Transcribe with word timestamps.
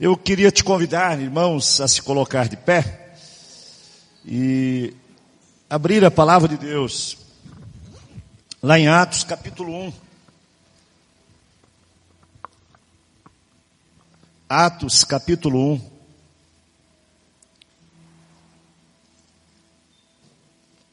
Eu 0.00 0.16
queria 0.16 0.50
te 0.50 0.64
convidar, 0.64 1.20
irmãos, 1.20 1.78
a 1.78 1.86
se 1.86 2.00
colocar 2.00 2.48
de 2.48 2.56
pé 2.56 3.12
e 4.24 4.96
abrir 5.68 6.02
a 6.06 6.10
palavra 6.10 6.48
de 6.48 6.56
Deus 6.56 7.18
lá 8.62 8.78
em 8.78 8.88
Atos 8.88 9.24
capítulo 9.24 9.74
1. 9.88 9.92
Atos 14.48 15.04
capítulo 15.04 15.74
1. 15.74 15.90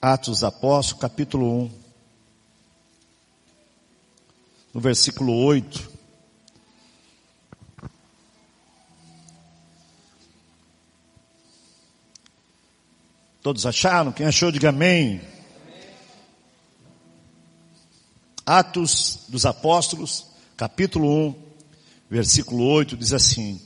Atos 0.01 0.43
Apóstolos, 0.43 1.01
capítulo 1.01 1.61
1, 1.61 1.71
no 4.73 4.81
versículo 4.81 5.33
8. 5.45 5.96
Todos 13.47 13.65
acharam? 13.65 14.11
Quem 14.11 14.25
achou, 14.25 14.51
diga 14.51 14.67
amém. 14.67 15.21
Atos 18.45 19.20
dos 19.29 19.45
Apóstolos, 19.45 20.25
capítulo 20.57 21.29
1, 21.29 21.35
versículo 22.11 22.65
8, 22.65 22.97
diz 22.97 23.13
assim: 23.13 23.61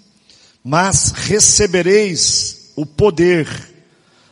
Mas 0.64 1.10
recebereis 1.10 2.74
o 2.76 2.86
poder 2.86 3.48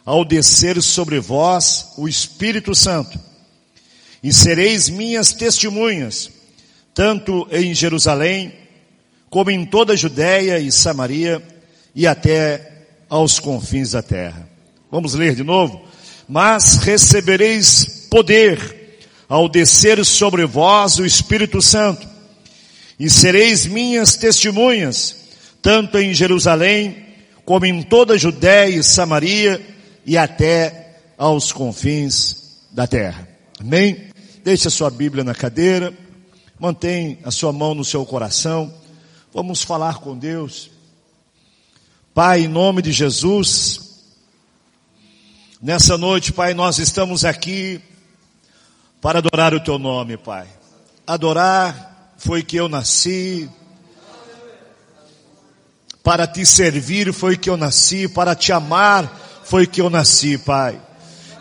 ao 0.06 0.24
descer 0.24 0.80
sobre 0.84 1.20
vós 1.20 1.94
o 1.98 2.08
Espírito 2.08 2.76
Santo, 2.76 3.20
e 4.22 4.32
sereis 4.32 4.88
minhas 4.88 5.34
testemunhas, 5.34 6.30
tanto 6.94 7.48
em 7.50 7.74
Jerusalém, 7.74 8.54
como 9.32 9.50
em 9.50 9.66
toda 9.66 9.94
a 9.94 9.96
Judéia 9.96 10.60
e 10.60 10.72
Samaria, 10.72 11.42
e 11.96 12.06
até 12.06 12.86
aos 13.10 13.40
confins 13.40 13.94
da 13.94 14.04
terra. 14.04 14.49
Vamos 14.92 15.14
ler 15.14 15.36
de 15.36 15.44
novo? 15.44 15.82
Mas 16.28 16.78
recebereis 16.78 18.08
poder 18.10 18.80
ao 19.28 19.48
descer 19.48 20.04
sobre 20.04 20.46
vós 20.46 20.98
o 20.98 21.06
Espírito 21.06 21.62
Santo, 21.62 22.08
e 23.00 23.10
sereis 23.10 23.66
minhas 23.66 24.16
testemunhas, 24.18 25.16
tanto 25.62 25.98
em 26.00 26.14
Jerusalém, 26.14 27.06
como 27.46 27.66
em 27.66 27.82
toda 27.82 28.16
a 28.16 28.18
Judéia 28.18 28.76
e 28.76 28.84
Samaria, 28.84 29.62
e 30.06 30.18
até 30.18 30.98
aos 31.18 31.52
confins 31.52 32.60
da 32.72 32.88
terra. 32.88 33.28
Amém? 33.60 34.10
Deixe 34.44 34.68
a 34.68 34.72
sua 34.72 34.90
Bíblia 34.90 35.24
na 35.24 35.36
cadeira, 35.36 35.94
mantém 36.60 37.20
a 37.24 37.32
sua 37.32 37.54
mão 37.54 37.76
no 37.76 37.86
seu 37.86 38.06
coração. 38.06 38.74
Vamos 39.34 39.62
falar 39.62 40.00
com 40.00 40.18
Deus. 40.18 40.72
Pai, 42.14 42.42
em 42.42 42.48
nome 42.48 42.82
de 42.82 42.92
Jesus, 42.92 43.89
nessa 45.62 45.98
noite, 45.98 46.32
Pai, 46.32 46.54
nós 46.54 46.80
estamos 46.80 47.26
aqui 47.26 47.82
para 49.02 49.20
adorar 49.20 49.54
o 49.54 49.60
Teu 49.60 49.78
nome, 49.78 50.18
Pai. 50.18 50.48
Adorar 51.06 52.14
foi 52.18 52.44
que 52.44 52.56
eu 52.56 52.70
nasci, 52.70 53.50
para 56.04 56.26
te 56.26 56.46
servir 56.46 57.14
foi 57.14 57.38
que 57.38 57.50
eu 57.50 57.58
nasci, 57.58 58.08
para 58.08 58.36
te 58.36 58.52
amar 58.52 59.42
foi 59.44 59.68
que 59.68 59.82
eu 59.82 59.90
nasci, 59.90 60.38
Pai. 60.38 60.80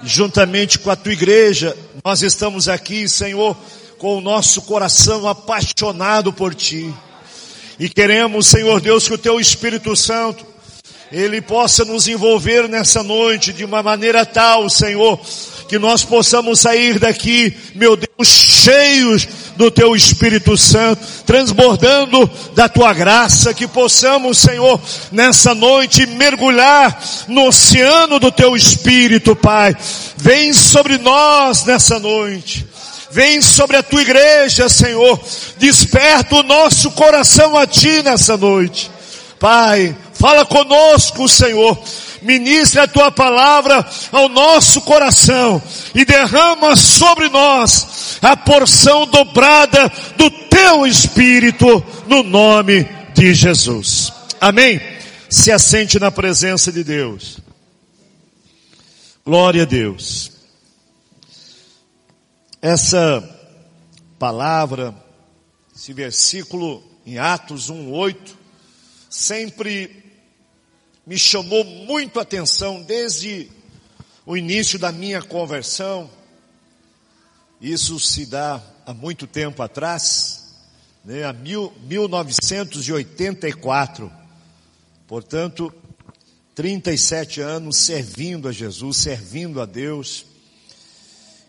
Juntamente 0.02 0.78
com 0.78 0.90
a 0.90 0.96
tua 0.96 1.12
igreja, 1.12 1.76
nós 2.04 2.22
estamos 2.22 2.68
aqui, 2.68 3.08
Senhor, 3.08 3.56
com 3.98 4.16
o 4.16 4.20
nosso 4.20 4.62
coração 4.62 5.28
apaixonado 5.28 6.32
por 6.32 6.54
ti. 6.54 6.92
E 7.78 7.88
queremos, 7.88 8.46
Senhor 8.48 8.80
Deus, 8.80 9.06
que 9.06 9.14
o 9.14 9.18
teu 9.18 9.38
Espírito 9.38 9.94
Santo, 9.94 10.44
ele 11.10 11.40
possa 11.40 11.84
nos 11.84 12.06
envolver 12.06 12.68
nessa 12.68 13.02
noite 13.02 13.52
de 13.52 13.64
uma 13.64 13.82
maneira 13.82 14.26
tal, 14.26 14.68
Senhor, 14.68 15.18
que 15.68 15.78
nós 15.78 16.04
possamos 16.04 16.60
sair 16.60 16.98
daqui, 16.98 17.54
meu 17.74 17.96
Deus, 17.96 18.28
cheios 18.28 19.28
do 19.56 19.70
teu 19.70 19.94
Espírito 19.94 20.56
Santo, 20.56 21.00
transbordando 21.26 22.30
da 22.54 22.68
tua 22.68 22.92
graça, 22.92 23.52
que 23.52 23.66
possamos, 23.66 24.38
Senhor, 24.38 24.80
nessa 25.10 25.54
noite 25.54 26.06
mergulhar 26.06 26.98
no 27.26 27.48
oceano 27.48 28.18
do 28.18 28.30
teu 28.30 28.56
Espírito, 28.56 29.34
Pai. 29.36 29.76
Vem 30.16 30.52
sobre 30.52 30.98
nós 30.98 31.64
nessa 31.64 31.98
noite. 31.98 32.66
Vem 33.10 33.40
sobre 33.40 33.76
a 33.76 33.82
tua 33.82 34.02
igreja, 34.02 34.68
Senhor. 34.68 35.18
Desperta 35.58 36.36
o 36.36 36.42
nosso 36.42 36.90
coração 36.92 37.56
a 37.56 37.66
ti 37.66 38.02
nessa 38.02 38.36
noite. 38.36 38.90
Pai, 39.38 39.96
fala 40.18 40.44
conosco, 40.44 41.28
Senhor 41.28 41.78
ministre 42.22 42.80
a 42.80 42.88
tua 42.88 43.10
palavra 43.10 43.88
ao 44.10 44.28
nosso 44.28 44.80
coração 44.82 45.62
e 45.94 46.04
derrama 46.04 46.76
sobre 46.76 47.28
nós 47.28 48.18
a 48.22 48.36
porção 48.36 49.06
dobrada 49.06 49.90
do 50.16 50.30
teu 50.48 50.86
espírito 50.86 51.84
no 52.06 52.22
nome 52.22 52.84
de 53.14 53.34
Jesus. 53.34 54.12
Amém. 54.40 54.80
Se 55.28 55.52
assente 55.52 55.98
na 55.98 56.10
presença 56.10 56.72
de 56.72 56.82
Deus. 56.82 57.38
Glória 59.24 59.62
a 59.62 59.66
Deus. 59.66 60.32
Essa 62.62 63.22
palavra, 64.18 64.94
esse 65.76 65.92
versículo 65.92 66.82
em 67.06 67.18
Atos 67.18 67.70
1:8 67.70 68.36
sempre 69.08 70.07
me 71.08 71.18
chamou 71.18 71.64
muito 71.64 72.18
a 72.18 72.22
atenção 72.22 72.82
desde 72.82 73.50
o 74.26 74.36
início 74.36 74.78
da 74.78 74.92
minha 74.92 75.22
conversão. 75.22 76.10
Isso 77.62 77.98
se 77.98 78.26
dá 78.26 78.62
há 78.84 78.92
muito 78.92 79.26
tempo 79.26 79.62
atrás, 79.62 80.52
né, 81.02 81.24
a 81.24 81.32
mil, 81.32 81.72
1984. 81.84 84.12
Portanto, 85.06 85.72
37 86.54 87.40
anos 87.40 87.78
servindo 87.78 88.46
a 88.46 88.52
Jesus, 88.52 88.98
servindo 88.98 89.62
a 89.62 89.64
Deus. 89.64 90.26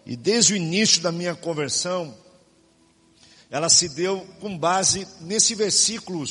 E 0.05 0.15
desde 0.15 0.53
o 0.53 0.55
início 0.55 1.01
da 1.01 1.11
minha 1.11 1.35
conversão, 1.35 2.15
ela 3.51 3.67
se 3.67 3.89
deu 3.89 4.25
com 4.39 4.57
base 4.57 5.05
nesse 5.19 5.53
versículo, 5.53 6.25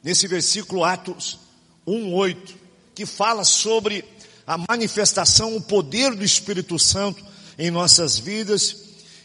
nesse 0.00 0.28
versículo 0.28 0.84
Atos 0.84 1.42
1:8, 1.86 2.54
que 2.94 3.04
fala 3.04 3.44
sobre 3.44 4.04
a 4.46 4.58
manifestação, 4.58 5.56
o 5.56 5.60
poder 5.60 6.14
do 6.14 6.24
Espírito 6.24 6.78
Santo 6.78 7.24
em 7.58 7.70
nossas 7.70 8.18
vidas, 8.18 8.76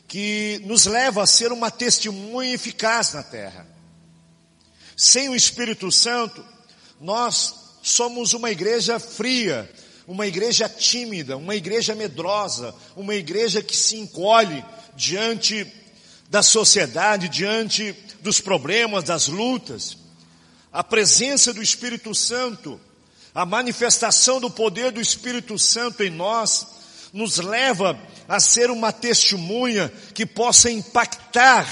que 0.07 0.61
nos 0.65 0.85
leva 0.85 1.23
a 1.23 1.27
ser 1.27 1.51
uma 1.51 1.69
testemunha 1.69 2.53
eficaz 2.53 3.13
na 3.13 3.23
terra. 3.23 3.67
Sem 4.95 5.29
o 5.29 5.35
Espírito 5.35 5.91
Santo, 5.91 6.43
nós 6.99 7.53
somos 7.81 8.33
uma 8.33 8.49
igreja 8.49 8.99
fria, 8.99 9.69
uma 10.07 10.25
igreja 10.25 10.67
tímida, 10.67 11.37
uma 11.37 11.55
igreja 11.55 11.93
medrosa, 11.93 12.73
uma 12.95 13.13
igreja 13.13 13.61
que 13.61 13.75
se 13.75 13.97
encolhe 13.97 14.65
diante 14.95 15.65
da 16.29 16.41
sociedade, 16.41 17.29
diante 17.29 17.95
dos 18.21 18.41
problemas, 18.41 19.03
das 19.03 19.27
lutas 19.27 19.98
a 20.79 20.83
presença 20.83 21.53
do 21.53 21.61
Espírito 21.61 22.15
Santo, 22.15 22.79
a 23.35 23.45
manifestação 23.45 24.39
do 24.39 24.49
poder 24.49 24.93
do 24.93 25.01
Espírito 25.01 25.59
Santo 25.59 26.01
em 26.01 26.09
nós, 26.09 26.65
nos 27.11 27.35
leva 27.35 27.99
a 28.29 28.39
ser 28.39 28.71
uma 28.71 28.93
testemunha 28.93 29.91
que 30.13 30.25
possa 30.25 30.71
impactar 30.71 31.67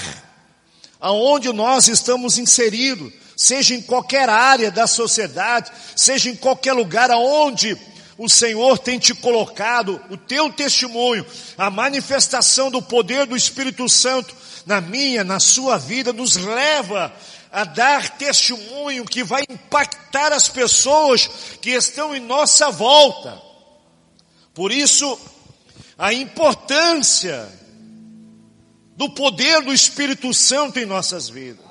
aonde 1.00 1.50
nós 1.54 1.88
estamos 1.88 2.36
inseridos, 2.36 3.10
seja 3.34 3.74
em 3.74 3.80
qualquer 3.80 4.28
área 4.28 4.70
da 4.70 4.86
sociedade, 4.86 5.72
seja 5.96 6.28
em 6.28 6.36
qualquer 6.36 6.74
lugar 6.74 7.10
aonde 7.10 7.78
o 8.18 8.28
Senhor 8.28 8.76
tem 8.76 8.98
te 8.98 9.14
colocado, 9.14 9.98
o 10.10 10.18
teu 10.18 10.52
testemunho, 10.52 11.24
a 11.56 11.70
manifestação 11.70 12.70
do 12.70 12.82
poder 12.82 13.24
do 13.24 13.34
Espírito 13.34 13.88
Santo 13.88 14.36
na 14.66 14.82
minha, 14.82 15.24
na 15.24 15.40
sua 15.40 15.78
vida, 15.78 16.12
nos 16.12 16.36
leva 16.36 17.10
a 17.50 17.64
dar 17.64 18.18
testemunho 18.18 19.04
que 19.04 19.24
vai 19.24 19.42
impactar 19.48 20.32
as 20.32 20.48
pessoas 20.48 21.26
que 21.60 21.70
estão 21.70 22.14
em 22.14 22.20
nossa 22.20 22.70
volta. 22.70 23.40
Por 24.54 24.72
isso, 24.72 25.18
a 25.96 26.12
importância 26.12 27.48
do 28.96 29.08
poder 29.10 29.62
do 29.62 29.72
Espírito 29.72 30.34
Santo 30.34 30.78
em 30.78 30.84
nossas 30.84 31.28
vidas. 31.28 31.67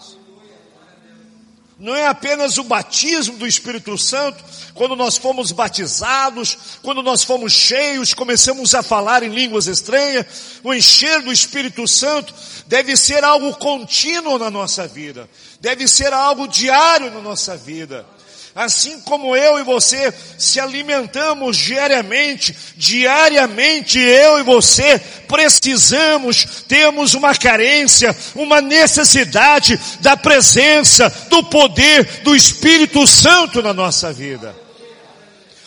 Não 1.80 1.96
é 1.96 2.08
apenas 2.08 2.58
o 2.58 2.64
batismo 2.64 3.38
do 3.38 3.46
Espírito 3.46 3.98
Santo, 3.98 4.44
quando 4.74 4.96
nós 4.96 5.18
fomos 5.18 5.52
batizados, 5.52 6.58
quando 6.82 7.04
nós 7.04 7.24
fomos 7.24 7.54
cheios, 7.54 8.14
começamos 8.14 8.74
a 8.74 8.82
falar 8.82 9.22
em 9.22 9.30
línguas 9.30 9.68
estranhas, 9.68 10.26
o 10.64 10.74
encher 10.74 11.22
do 11.22 11.32
Espírito 11.32 11.88
Santo 11.88 12.34
deve 12.66 12.98
ser 12.98 13.24
algo 13.24 13.56
contínuo 13.58 14.40
na 14.40 14.50
nossa 14.50 14.88
vida, 14.88 15.30
deve 15.62 15.88
ser 15.88 16.14
algo 16.14 16.48
diário 16.48 17.12
na 17.12 17.22
nossa 17.22 17.56
vida. 17.56 18.06
Assim 18.58 19.00
como 19.02 19.36
eu 19.36 19.60
e 19.60 19.64
você 19.64 20.12
se 20.36 20.60
alimentamos 20.60 21.56
diariamente, 21.56 22.58
diariamente 22.76 24.00
eu 24.00 24.40
e 24.40 24.42
você 24.42 24.98
precisamos, 25.28 26.64
temos 26.68 27.14
uma 27.14 27.36
carência, 27.36 28.18
uma 28.34 28.60
necessidade 28.60 29.80
da 30.00 30.18
presença, 30.18 31.08
do 31.30 31.44
poder 31.44 32.24
do 32.24 32.36
Espírito 32.36 33.06
Santo 33.06 33.62
na 33.62 33.76
nossa 33.76 34.12
vida. 34.12 34.56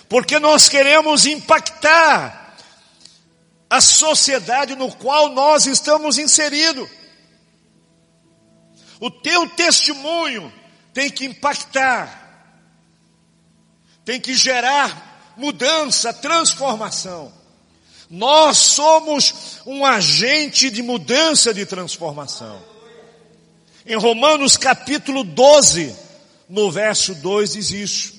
Porque 0.08 0.40
nós 0.40 0.68
queremos 0.68 1.26
impactar 1.26 2.56
a 3.70 3.80
sociedade 3.80 4.74
no 4.74 4.90
qual 4.96 5.28
nós 5.28 5.64
estamos 5.64 6.18
inseridos. 6.18 6.88
O 8.98 9.12
teu 9.12 9.48
testemunho 9.50 10.52
tem 10.92 11.08
que 11.08 11.24
impactar 11.24 12.19
tem 14.04 14.20
que 14.20 14.34
gerar 14.34 15.34
mudança, 15.36 16.12
transformação. 16.12 17.32
Nós 18.10 18.58
somos 18.58 19.60
um 19.64 19.84
agente 19.86 20.70
de 20.70 20.82
mudança, 20.82 21.54
de 21.54 21.64
transformação. 21.64 22.60
Em 23.86 23.96
Romanos 23.96 24.56
capítulo 24.56 25.22
12, 25.22 25.94
no 26.48 26.70
verso 26.70 27.14
2 27.14 27.52
diz 27.52 27.70
isso. 27.70 28.14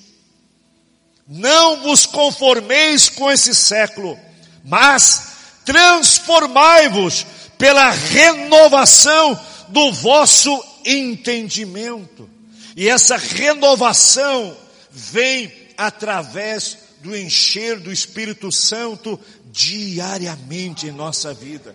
Não 1.28 1.82
vos 1.82 2.06
conformeis 2.06 3.08
com 3.08 3.30
esse 3.30 3.54
século, 3.54 4.18
mas 4.64 5.32
transformai-vos 5.64 7.26
pela 7.58 7.90
renovação 7.90 9.38
do 9.68 9.92
vosso 9.92 10.62
entendimento. 10.84 12.28
E 12.76 12.88
essa 12.88 13.16
renovação 13.16 14.56
vem 14.90 15.61
através 15.86 16.78
do 17.00 17.16
encher 17.16 17.80
do 17.80 17.92
Espírito 17.92 18.52
Santo 18.52 19.18
diariamente 19.46 20.86
em 20.86 20.92
nossa 20.92 21.34
vida. 21.34 21.74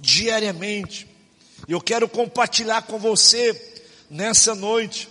Diariamente. 0.00 1.08
Eu 1.66 1.80
quero 1.80 2.08
compartilhar 2.08 2.82
com 2.82 2.98
você 2.98 3.80
nessa 4.10 4.54
noite 4.54 5.08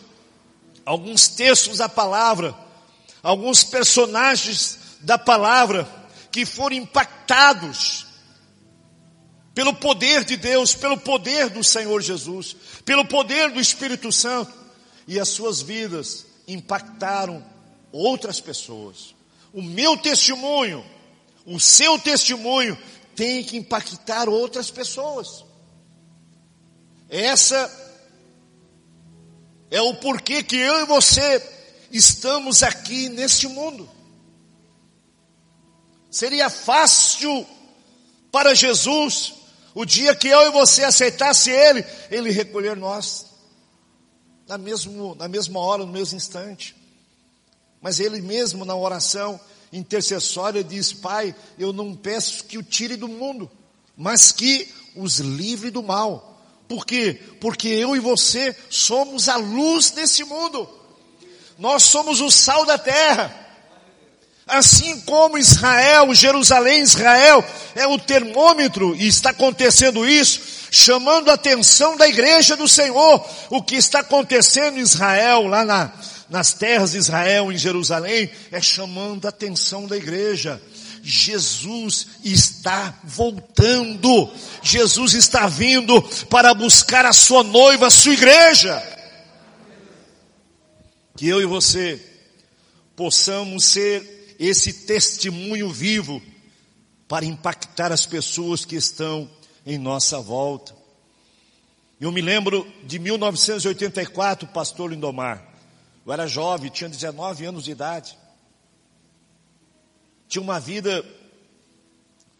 alguns 0.85 1.27
textos 1.27 1.79
da 1.79 1.89
palavra, 1.89 2.55
alguns 3.23 3.63
personagens 3.63 4.77
da 5.01 5.17
palavra 5.17 5.87
que 6.31 6.45
foram 6.45 6.75
impactados 6.75 8.05
pelo 9.55 9.73
poder 9.73 10.23
de 10.23 10.37
Deus, 10.37 10.75
pelo 10.75 10.97
poder 10.97 11.49
do 11.49 11.63
Senhor 11.63 11.99
Jesus, 12.01 12.55
pelo 12.85 13.03
poder 13.03 13.51
do 13.51 13.59
Espírito 13.59 14.11
Santo, 14.11 14.53
e 15.07 15.19
as 15.19 15.29
suas 15.29 15.61
vidas 15.61 16.27
impactaram 16.47 17.43
outras 17.97 18.39
pessoas. 18.39 19.15
O 19.53 19.61
meu 19.61 19.97
testemunho, 19.97 20.85
o 21.45 21.59
seu 21.59 21.97
testemunho 21.97 22.77
tem 23.15 23.43
que 23.43 23.57
impactar 23.57 24.29
outras 24.29 24.69
pessoas. 24.69 25.43
Essa 27.09 27.71
é 29.71 29.81
o 29.81 29.95
porquê 29.95 30.43
que 30.43 30.55
eu 30.55 30.81
e 30.81 30.85
você 30.85 31.41
estamos 31.91 32.61
aqui 32.61 33.09
neste 33.09 33.47
mundo. 33.47 33.89
Seria 36.11 36.49
fácil 36.49 37.45
para 38.31 38.53
Jesus, 38.53 39.33
o 39.73 39.85
dia 39.85 40.15
que 40.15 40.27
eu 40.27 40.47
e 40.47 40.51
você 40.51 40.83
aceitasse 40.83 41.49
Ele, 41.49 41.83
Ele 42.11 42.29
recolher 42.29 42.75
nós, 42.75 43.25
na, 44.47 44.57
mesmo, 44.57 45.15
na 45.15 45.27
mesma 45.27 45.59
hora, 45.59 45.85
no 45.85 45.91
mesmo 45.91 46.17
instante. 46.17 46.76
Mas 47.81 47.99
ele 47.99 48.21
mesmo 48.21 48.65
na 48.65 48.75
oração 48.75 49.39
intercessória 49.71 50.63
diz: 50.63 50.93
Pai, 50.93 51.35
eu 51.57 51.71
não 51.71 51.95
peço 51.95 52.43
que 52.45 52.57
o 52.57 52.63
tire 52.63 52.95
do 52.95 53.07
mundo, 53.07 53.49
mas 53.95 54.31
que 54.31 54.67
os 54.95 55.19
livre 55.19 55.69
do 55.69 55.83
mal. 55.83 56.35
Por 56.67 56.85
quê? 56.85 57.19
Porque 57.39 57.67
eu 57.69 57.95
e 57.95 57.99
você 57.99 58.55
somos 58.69 59.29
a 59.29 59.37
luz 59.37 59.91
desse 59.91 60.23
mundo. 60.23 60.67
Nós 61.57 61.83
somos 61.83 62.19
o 62.19 62.29
sal 62.29 62.65
da 62.65 62.77
terra. 62.77 63.45
Assim 64.45 65.01
como 65.01 65.37
Israel, 65.37 66.13
Jerusalém, 66.13 66.81
Israel 66.81 67.43
é 67.75 67.85
o 67.85 67.99
termômetro, 67.99 68.95
e 68.95 69.05
está 69.05 69.31
acontecendo 69.31 70.07
isso, 70.07 70.39
chamando 70.71 71.29
a 71.29 71.33
atenção 71.33 71.97
da 71.97 72.07
igreja 72.07 72.55
do 72.55 72.67
Senhor, 72.67 73.25
o 73.49 73.61
que 73.61 73.75
está 73.75 73.99
acontecendo 73.99 74.77
em 74.77 74.81
Israel, 74.81 75.47
lá 75.47 75.65
na, 75.65 75.91
nas 76.29 76.53
terras 76.53 76.91
de 76.91 76.97
Israel, 76.97 77.51
em 77.51 77.57
Jerusalém, 77.57 78.29
é 78.51 78.61
chamando 78.61 79.25
a 79.25 79.29
atenção 79.29 79.87
da 79.87 79.95
igreja. 79.95 80.61
Jesus 81.01 82.07
está 82.23 82.99
voltando. 83.03 84.29
Jesus 84.61 85.13
está 85.13 85.47
vindo 85.47 86.01
para 86.29 86.53
buscar 86.53 87.05
a 87.05 87.13
sua 87.13 87.43
noiva, 87.43 87.87
a 87.87 87.91
sua 87.91 88.13
igreja. 88.13 88.83
Que 91.15 91.27
eu 91.27 91.41
e 91.41 91.45
você 91.45 91.99
possamos 92.95 93.65
ser 93.65 94.35
esse 94.37 94.85
testemunho 94.85 95.71
vivo 95.71 96.21
para 97.07 97.25
impactar 97.25 97.91
as 97.91 98.05
pessoas 98.05 98.65
que 98.65 98.75
estão 98.75 99.29
em 99.65 99.77
nossa 99.77 100.19
volta. 100.19 100.75
Eu 101.99 102.11
me 102.11 102.21
lembro 102.21 102.67
de 102.83 102.99
1984, 102.99 104.47
pastor 104.49 104.91
Lindomar. 104.91 105.46
Eu 106.07 106.13
era 106.13 106.25
jovem, 106.25 106.69
tinha 106.69 106.89
19 106.89 107.43
anos 107.43 107.65
de 107.65 107.71
idade. 107.71 108.17
Tinha 110.25 110.41
uma 110.41 110.57
vida 110.57 111.03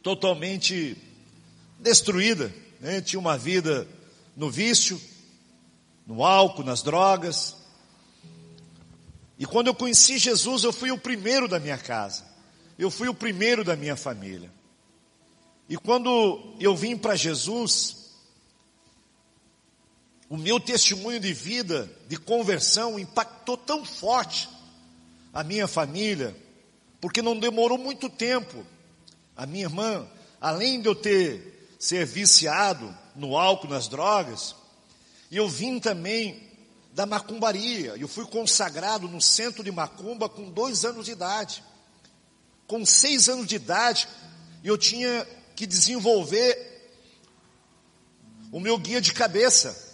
totalmente 0.01 0.95
destruída. 1.77 2.49
Né? 2.79 3.01
Tinha 3.01 3.19
uma 3.19 3.37
vida 3.37 3.85
no 4.37 4.49
vício, 4.49 5.01
no 6.05 6.23
álcool, 6.23 6.63
nas 6.63 6.81
drogas. 6.81 7.57
E 9.37 9.45
quando 9.45 9.67
eu 9.67 9.75
conheci 9.75 10.17
Jesus, 10.17 10.63
eu 10.63 10.71
fui 10.71 10.89
o 10.89 10.97
primeiro 10.97 11.45
da 11.45 11.59
minha 11.59 11.77
casa. 11.77 12.23
Eu 12.79 12.89
fui 12.89 13.09
o 13.09 13.13
primeiro 13.13 13.65
da 13.65 13.75
minha 13.75 13.97
família. 13.97 14.49
E 15.67 15.75
quando 15.75 16.55
eu 16.57 16.73
vim 16.73 16.95
para 16.95 17.17
Jesus, 17.17 18.06
o 20.29 20.35
meu 20.35 20.59
testemunho 20.59 21.19
de 21.19 21.33
vida, 21.33 21.89
de 22.07 22.17
conversão, 22.17 22.99
impactou 22.99 23.55
tão 23.55 23.85
forte 23.85 24.49
a 25.33 25.43
minha 25.43 25.67
família, 25.67 26.35
porque 26.99 27.21
não 27.21 27.39
demorou 27.39 27.77
muito 27.77 28.09
tempo. 28.09 28.65
A 29.35 29.45
minha 29.45 29.65
irmã, 29.65 30.05
além 30.41 30.81
de 30.81 30.87
eu 30.87 30.95
ter 30.95 31.75
ser 31.79 32.05
viciado 32.05 32.93
no 33.15 33.37
álcool, 33.37 33.69
nas 33.69 33.87
drogas, 33.87 34.55
eu 35.31 35.47
vim 35.47 35.79
também 35.79 36.43
da 36.93 37.05
macumbaria. 37.05 37.95
Eu 37.97 38.07
fui 38.07 38.25
consagrado 38.25 39.07
no 39.07 39.21
centro 39.21 39.63
de 39.63 39.71
macumba 39.71 40.27
com 40.27 40.49
dois 40.49 40.83
anos 40.83 41.05
de 41.05 41.11
idade. 41.11 41.63
Com 42.65 42.85
seis 42.85 43.29
anos 43.29 43.47
de 43.47 43.55
idade, 43.55 44.09
eu 44.61 44.77
tinha 44.77 45.25
que 45.55 45.65
desenvolver 45.65 46.91
o 48.51 48.59
meu 48.59 48.77
guia 48.77 48.99
de 48.99 49.13
cabeça 49.13 49.86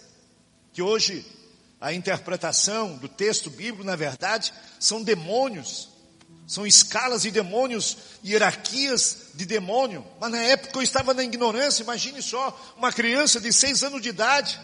que 0.74 0.82
hoje 0.82 1.24
a 1.80 1.92
interpretação 1.92 2.96
do 2.96 3.08
texto 3.08 3.48
bíblico, 3.48 3.84
na 3.84 3.94
verdade, 3.94 4.52
são 4.80 5.00
demônios, 5.00 5.88
são 6.48 6.66
escalas 6.66 7.22
de 7.22 7.30
demônios, 7.30 7.96
hierarquias 8.24 9.28
de 9.34 9.46
demônio. 9.46 10.04
Mas 10.20 10.32
na 10.32 10.42
época 10.42 10.76
eu 10.76 10.82
estava 10.82 11.14
na 11.14 11.22
ignorância, 11.22 11.84
imagine 11.84 12.20
só, 12.20 12.74
uma 12.76 12.92
criança 12.92 13.40
de 13.40 13.52
seis 13.52 13.84
anos 13.84 14.02
de 14.02 14.08
idade, 14.08 14.60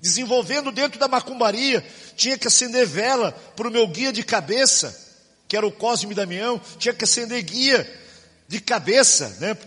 desenvolvendo 0.00 0.72
dentro 0.72 0.98
da 0.98 1.06
macumbaria, 1.06 1.84
tinha 2.16 2.38
que 2.38 2.48
acender 2.48 2.86
vela 2.86 3.32
para 3.54 3.68
o 3.68 3.70
meu 3.70 3.86
guia 3.86 4.12
de 4.12 4.22
cabeça, 4.22 4.98
que 5.46 5.56
era 5.56 5.66
o 5.66 5.72
Cosme 5.72 6.14
Damião, 6.14 6.58
tinha 6.78 6.94
que 6.94 7.04
acender 7.04 7.42
guia 7.42 8.00
de 8.48 8.60
cabeça, 8.60 9.36
né? 9.40 9.58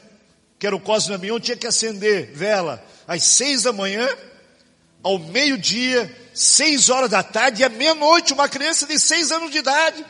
Que 0.57 0.65
era 0.65 0.75
o 0.75 0.79
Cosme 0.79 1.11
Damião, 1.11 1.39
tinha 1.39 1.55
que 1.55 1.67
acender 1.67 2.31
vela 2.33 2.83
às 3.07 3.23
seis 3.23 3.61
da 3.61 3.71
manhã 3.71 4.09
ao 5.05 5.19
meio-dia, 5.19 6.11
seis 6.33 6.89
horas 6.89 7.11
da 7.11 7.21
tarde 7.21 7.61
e 7.61 7.63
à 7.63 7.69
meia-noite, 7.69 8.33
uma 8.33 8.49
criança 8.49 8.87
de 8.87 8.97
seis 8.97 9.31
anos 9.31 9.51
de 9.51 9.59
idade. 9.59 10.03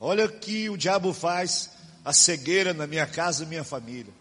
Olha 0.00 0.26
que 0.26 0.68
o 0.68 0.76
diabo 0.76 1.14
faz, 1.14 1.70
a 2.04 2.12
cegueira 2.12 2.74
na 2.74 2.84
minha 2.84 3.06
casa 3.06 3.44
e 3.44 3.46
minha 3.46 3.62
família. 3.62 4.12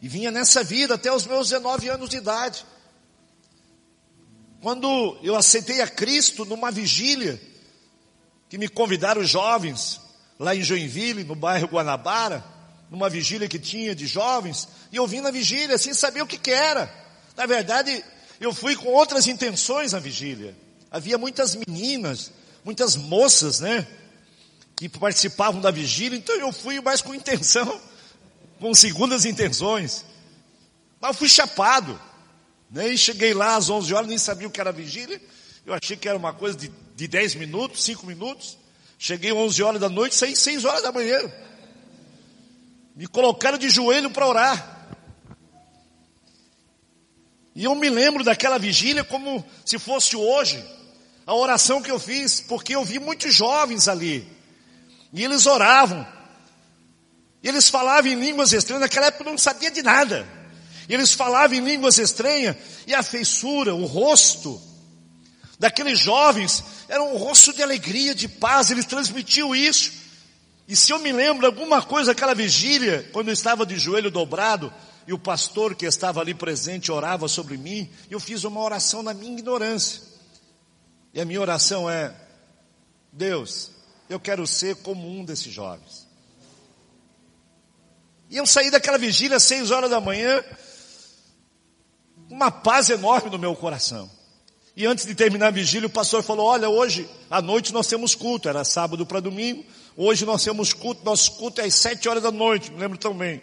E 0.00 0.06
vinha 0.06 0.30
nessa 0.30 0.62
vida 0.62 0.94
até 0.94 1.12
os 1.12 1.26
meus 1.26 1.48
19 1.48 1.88
anos 1.88 2.08
de 2.08 2.18
idade. 2.18 2.64
Quando 4.60 5.18
eu 5.20 5.34
aceitei 5.34 5.80
a 5.80 5.88
Cristo 5.88 6.44
numa 6.44 6.70
vigília, 6.70 7.42
que 8.48 8.56
me 8.56 8.68
convidaram 8.68 9.20
os 9.20 9.28
jovens, 9.28 10.00
lá 10.38 10.54
em 10.54 10.62
Joinville, 10.62 11.24
no 11.24 11.34
bairro 11.34 11.66
Guanabara, 11.66 12.44
numa 12.88 13.10
vigília 13.10 13.48
que 13.48 13.58
tinha 13.58 13.96
de 13.96 14.06
jovens, 14.06 14.68
e 14.92 14.96
eu 14.96 15.08
vim 15.08 15.20
na 15.20 15.32
vigília 15.32 15.76
sem 15.76 15.92
saber 15.92 16.22
o 16.22 16.26
que, 16.26 16.38
que 16.38 16.52
era. 16.52 17.01
Na 17.36 17.46
verdade, 17.46 18.04
eu 18.40 18.52
fui 18.52 18.76
com 18.76 18.88
outras 18.88 19.26
intenções 19.26 19.92
na 19.92 19.98
vigília. 19.98 20.56
Havia 20.90 21.16
muitas 21.16 21.54
meninas, 21.54 22.32
muitas 22.64 22.96
moças, 22.96 23.60
né? 23.60 23.86
Que 24.76 24.88
participavam 24.88 25.60
da 25.60 25.70
vigília, 25.70 26.16
então 26.16 26.34
eu 26.36 26.52
fui 26.52 26.80
mais 26.80 27.00
com 27.00 27.14
intenção, 27.14 27.80
com 28.58 28.74
segundas 28.74 29.24
intenções. 29.24 30.04
Mas 31.00 31.10
eu 31.10 31.14
fui 31.14 31.28
chapado. 31.28 32.00
Né? 32.70 32.88
E 32.88 32.98
cheguei 32.98 33.34
lá 33.34 33.56
às 33.56 33.68
11 33.68 33.92
horas, 33.94 34.08
nem 34.08 34.18
sabia 34.18 34.48
o 34.48 34.50
que 34.50 34.60
era 34.60 34.72
vigília. 34.72 35.20
Eu 35.64 35.74
achei 35.74 35.96
que 35.96 36.08
era 36.08 36.18
uma 36.18 36.32
coisa 36.32 36.56
de, 36.56 36.72
de 36.96 37.06
10 37.06 37.36
minutos, 37.36 37.84
5 37.84 38.06
minutos. 38.06 38.58
Cheguei 38.98 39.32
11 39.32 39.62
horas 39.62 39.80
da 39.80 39.88
noite, 39.88 40.14
saí 40.14 40.34
6 40.34 40.64
horas 40.64 40.82
da 40.82 40.92
manhã. 40.92 41.20
Me 42.94 43.06
colocaram 43.06 43.58
de 43.58 43.68
joelho 43.68 44.10
para 44.10 44.26
orar. 44.26 44.71
E 47.54 47.64
eu 47.64 47.74
me 47.74 47.90
lembro 47.90 48.24
daquela 48.24 48.58
vigília 48.58 49.04
como 49.04 49.44
se 49.64 49.78
fosse 49.78 50.16
hoje, 50.16 50.62
a 51.26 51.34
oração 51.34 51.82
que 51.82 51.90
eu 51.90 51.98
fiz, 51.98 52.40
porque 52.40 52.74
eu 52.74 52.84
vi 52.84 52.98
muitos 52.98 53.34
jovens 53.34 53.88
ali. 53.88 54.26
E 55.12 55.22
eles 55.22 55.46
oravam. 55.46 56.06
E 57.42 57.48
eles 57.48 57.68
falavam 57.68 58.10
em 58.10 58.18
línguas 58.18 58.52
estranhas, 58.52 58.82
naquela 58.82 59.06
época 59.06 59.24
eu 59.24 59.30
não 59.30 59.38
sabia 59.38 59.70
de 59.70 59.82
nada. 59.82 60.26
E 60.88 60.94
eles 60.94 61.12
falavam 61.12 61.56
em 61.56 61.60
línguas 61.60 61.98
estranhas, 61.98 62.56
e 62.86 62.94
a 62.94 63.02
feiçura, 63.02 63.74
o 63.74 63.84
rosto 63.84 64.60
daqueles 65.58 65.98
jovens 65.98 66.64
era 66.88 67.02
um 67.02 67.16
rosto 67.16 67.52
de 67.52 67.62
alegria, 67.62 68.14
de 68.14 68.26
paz, 68.26 68.70
eles 68.70 68.84
transmitiam 68.84 69.54
isso. 69.54 69.92
E 70.66 70.74
se 70.74 70.92
eu 70.92 70.98
me 70.98 71.12
lembro 71.12 71.46
alguma 71.46 71.80
coisa 71.80 72.12
daquela 72.12 72.34
vigília, 72.34 73.08
quando 73.12 73.28
eu 73.28 73.32
estava 73.32 73.64
de 73.64 73.78
joelho 73.78 74.10
dobrado, 74.10 74.72
e 75.06 75.12
o 75.12 75.18
pastor 75.18 75.74
que 75.74 75.86
estava 75.86 76.20
ali 76.20 76.34
presente 76.34 76.92
orava 76.92 77.28
sobre 77.28 77.56
mim, 77.56 77.90
eu 78.10 78.20
fiz 78.20 78.44
uma 78.44 78.60
oração 78.60 79.02
na 79.02 79.12
minha 79.12 79.32
ignorância. 79.32 80.02
E 81.12 81.20
a 81.20 81.24
minha 81.24 81.40
oração 81.40 81.88
é: 81.90 82.14
Deus, 83.12 83.70
eu 84.08 84.20
quero 84.20 84.46
ser 84.46 84.76
como 84.76 85.08
um 85.08 85.24
desses 85.24 85.52
jovens. 85.52 86.06
E 88.30 88.36
eu 88.36 88.46
saí 88.46 88.70
daquela 88.70 88.96
vigília 88.96 89.36
às 89.36 89.42
seis 89.42 89.70
horas 89.70 89.90
da 89.90 90.00
manhã, 90.00 90.42
uma 92.30 92.50
paz 92.50 92.88
enorme 92.88 93.30
no 93.30 93.38
meu 93.38 93.54
coração. 93.54 94.10
E 94.74 94.86
antes 94.86 95.04
de 95.04 95.14
terminar 95.14 95.48
a 95.48 95.50
vigília, 95.50 95.86
o 95.86 95.90
pastor 95.90 96.22
falou: 96.22 96.46
Olha, 96.46 96.68
hoje 96.70 97.08
à 97.30 97.42
noite 97.42 97.72
nós 97.74 97.86
temos 97.86 98.14
culto, 98.14 98.48
era 98.48 98.64
sábado 98.64 99.04
para 99.04 99.20
domingo. 99.20 99.64
Hoje 99.96 100.24
nós 100.24 100.42
temos 100.42 100.72
culto, 100.72 101.04
nosso 101.04 101.32
culto 101.32 101.60
é 101.60 101.64
às 101.64 101.74
sete 101.74 102.08
horas 102.08 102.22
da 102.22 102.30
noite, 102.30 102.70
me 102.70 102.78
lembro 102.78 102.96
também. 102.96 103.42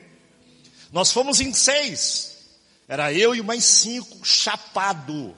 Nós 0.91 1.11
fomos 1.11 1.39
em 1.39 1.53
seis. 1.53 2.37
Era 2.87 3.13
eu 3.13 3.35
e 3.35 3.41
mais 3.41 3.63
cinco, 3.65 4.25
chapado. 4.25 5.35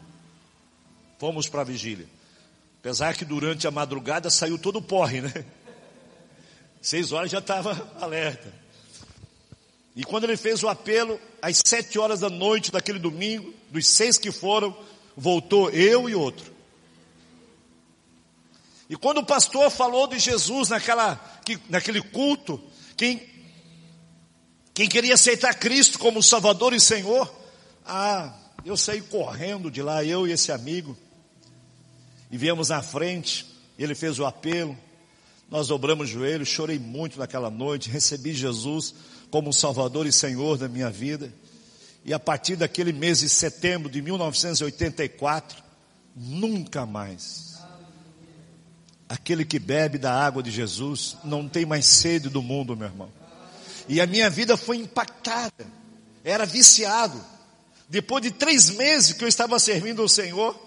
Fomos 1.19 1.47
para 1.47 1.61
a 1.61 1.65
vigília. 1.65 2.07
Apesar 2.79 3.15
que 3.15 3.25
durante 3.25 3.67
a 3.67 3.71
madrugada 3.71 4.29
saiu 4.29 4.57
todo 4.57 4.77
o 4.77 4.81
porre, 4.81 5.21
né? 5.21 5.45
Seis 6.81 7.11
horas 7.11 7.29
já 7.29 7.39
estava 7.39 7.91
alerta. 8.01 8.51
E 9.95 10.03
quando 10.03 10.23
ele 10.23 10.37
fez 10.37 10.63
o 10.63 10.69
apelo, 10.69 11.19
às 11.41 11.61
sete 11.63 11.99
horas 11.99 12.21
da 12.21 12.29
noite 12.29 12.71
daquele 12.71 12.97
domingo, 12.97 13.53
dos 13.69 13.87
seis 13.87 14.17
que 14.17 14.31
foram, 14.31 14.75
voltou 15.15 15.69
eu 15.69 16.09
e 16.09 16.15
outro. 16.15 16.51
E 18.89 18.95
quando 18.95 19.19
o 19.19 19.25
pastor 19.25 19.69
falou 19.69 20.07
de 20.07 20.17
Jesus 20.17 20.69
naquela, 20.69 21.19
naquele 21.69 22.01
culto, 22.01 22.61
quem 22.97 23.30
quem 24.73 24.87
queria 24.87 25.15
aceitar 25.15 25.53
Cristo 25.55 25.99
como 25.99 26.23
Salvador 26.23 26.73
e 26.73 26.79
Senhor, 26.79 27.31
ah, 27.85 28.33
eu 28.63 28.77
saí 28.77 29.01
correndo 29.01 29.69
de 29.69 29.81
lá, 29.81 30.03
eu 30.03 30.27
e 30.27 30.31
esse 30.31 30.51
amigo, 30.51 30.97
e 32.31 32.37
viemos 32.37 32.69
na 32.69 32.81
frente, 32.81 33.45
ele 33.77 33.93
fez 33.93 34.17
o 34.19 34.25
apelo, 34.25 34.77
nós 35.49 35.67
dobramos 35.67 36.09
o 36.09 36.11
joelho, 36.11 36.45
chorei 36.45 36.79
muito 36.79 37.19
naquela 37.19 37.49
noite, 37.49 37.89
recebi 37.89 38.33
Jesus 38.33 38.95
como 39.29 39.51
Salvador 39.51 40.05
e 40.05 40.11
Senhor 40.11 40.57
da 40.57 40.69
minha 40.69 40.89
vida, 40.89 41.33
e 42.05 42.13
a 42.13 42.19
partir 42.19 42.55
daquele 42.55 42.93
mês 42.93 43.19
de 43.19 43.27
setembro 43.27 43.89
de 43.89 44.01
1984, 44.01 45.61
nunca 46.15 46.85
mais. 46.85 47.59
Aquele 49.09 49.43
que 49.43 49.59
bebe 49.59 49.97
da 49.97 50.13
água 50.13 50.41
de 50.41 50.49
Jesus 50.49 51.17
não 51.23 51.49
tem 51.49 51.65
mais 51.65 51.85
sede 51.85 52.29
do 52.29 52.41
mundo, 52.41 52.77
meu 52.77 52.87
irmão. 52.87 53.20
E 53.87 53.99
a 53.99 54.07
minha 54.07 54.29
vida 54.29 54.55
foi 54.57 54.77
impactada. 54.77 55.65
Era 56.23 56.45
viciado. 56.45 57.23
Depois 57.89 58.23
de 58.23 58.31
três 58.31 58.69
meses 58.69 59.13
que 59.13 59.23
eu 59.23 59.27
estava 59.27 59.59
servindo 59.59 60.01
ao 60.01 60.07
Senhor, 60.07 60.57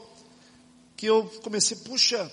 que 0.96 1.06
eu 1.06 1.24
comecei, 1.42 1.76
puxa, 1.78 2.30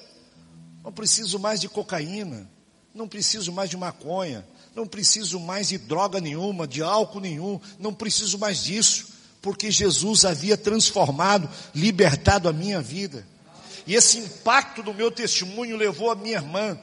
não 0.84 0.92
preciso 0.92 1.40
mais 1.40 1.62
de 1.62 1.70
cocaína, 1.70 2.50
não 2.94 3.08
preciso 3.08 3.52
mais 3.52 3.70
de 3.70 3.78
maconha, 3.78 4.46
não 4.76 4.86
preciso 4.86 5.40
mais 5.40 5.70
de 5.70 5.78
droga 5.78 6.20
nenhuma, 6.20 6.68
de 6.68 6.82
álcool 6.82 7.20
nenhum, 7.20 7.60
não 7.80 7.94
preciso 7.94 8.38
mais 8.38 8.64
disso, 8.64 9.08
porque 9.42 9.72
Jesus 9.72 10.26
havia 10.26 10.58
transformado, 10.58 11.50
libertado 11.74 12.50
a 12.50 12.54
minha 12.54 12.82
vida. 12.82 13.26
E 13.88 13.96
esse 13.96 14.20
impacto 14.20 14.84
do 14.84 14.94
meu 14.94 15.12
testemunho 15.12 15.76
levou 15.76 16.12
a 16.12 16.16
minha 16.16 16.36
irmã 16.36 16.78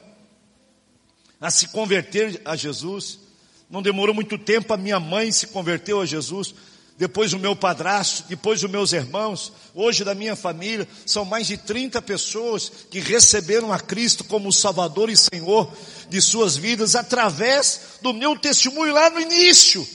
a 1.39 1.49
se 1.49 1.69
converter 1.69 2.41
a 2.43 2.55
Jesus. 2.55 3.19
Não 3.69 3.81
demorou 3.81 4.15
muito 4.15 4.37
tempo, 4.37 4.73
a 4.73 4.77
minha 4.77 4.99
mãe 4.99 5.31
se 5.31 5.47
converteu 5.47 6.01
a 6.01 6.05
Jesus, 6.05 6.55
depois 6.97 7.31
o 7.31 7.39
meu 7.39 7.55
padrasto, 7.55 8.23
depois 8.27 8.61
os 8.61 8.69
meus 8.69 8.91
irmãos, 8.91 9.53
hoje 9.73 10.03
da 10.03 10.13
minha 10.13 10.35
família, 10.35 10.87
são 11.05 11.23
mais 11.23 11.47
de 11.47 11.55
30 11.55 12.01
pessoas 12.01 12.69
que 12.89 12.99
receberam 12.99 13.71
a 13.71 13.79
Cristo 13.79 14.23
como 14.25 14.51
Salvador 14.51 15.09
e 15.09 15.15
Senhor 15.15 15.71
de 16.09 16.19
suas 16.19 16.57
vidas 16.57 16.95
através 16.95 17.99
do 18.01 18.13
meu 18.13 18.37
testemunho 18.37 18.93
lá 18.93 19.09
no 19.09 19.21
início. 19.21 19.87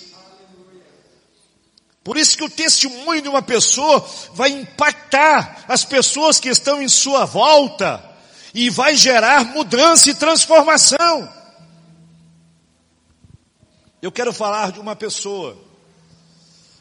Por 2.03 2.17
isso 2.17 2.39
que 2.39 2.45
o 2.45 2.51
testemunho 2.51 3.21
de 3.21 3.29
uma 3.29 3.43
pessoa 3.43 4.07
vai 4.33 4.51
impactar 4.51 5.65
as 5.67 5.85
pessoas 5.85 6.39
que 6.39 6.49
estão 6.49 6.81
em 6.81 6.89
sua 6.89 7.25
volta 7.25 8.03
e 8.55 8.71
vai 8.71 8.97
gerar 8.97 9.45
mudança 9.45 10.09
e 10.09 10.15
transformação. 10.15 11.44
Eu 14.05 14.13
quero 14.13 14.35
falar 14.35 14.71
de 14.71 14.79
uma 14.79 14.95
pessoa, 14.95 15.57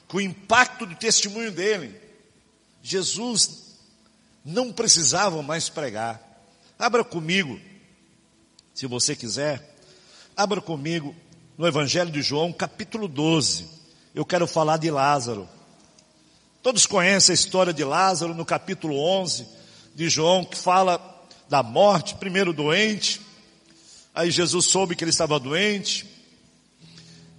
com 0.09 0.17
o 0.17 0.21
impacto 0.21 0.85
do 0.85 0.93
testemunho 0.93 1.53
dele, 1.53 1.97
Jesus 2.81 3.77
não 4.43 4.73
precisava 4.73 5.41
mais 5.41 5.69
pregar. 5.69 6.21
Abra 6.77 7.01
comigo, 7.01 7.57
se 8.73 8.85
você 8.87 9.15
quiser, 9.15 9.73
abra 10.35 10.59
comigo 10.59 11.15
no 11.57 11.65
Evangelho 11.65 12.11
de 12.11 12.21
João, 12.21 12.51
capítulo 12.51 13.07
12. 13.07 13.69
Eu 14.13 14.25
quero 14.25 14.45
falar 14.45 14.75
de 14.75 14.91
Lázaro. 14.91 15.47
Todos 16.61 16.85
conhecem 16.85 17.31
a 17.31 17.35
história 17.35 17.71
de 17.71 17.85
Lázaro 17.85 18.33
no 18.33 18.43
capítulo 18.43 18.99
11 18.99 19.47
de 19.95 20.09
João, 20.09 20.43
que 20.43 20.57
fala 20.57 20.99
da 21.47 21.63
morte, 21.63 22.15
primeiro 22.15 22.51
doente, 22.51 23.21
aí 24.13 24.29
Jesus 24.29 24.65
soube 24.65 24.93
que 24.93 25.05
ele 25.05 25.11
estava 25.11 25.39
doente, 25.39 26.11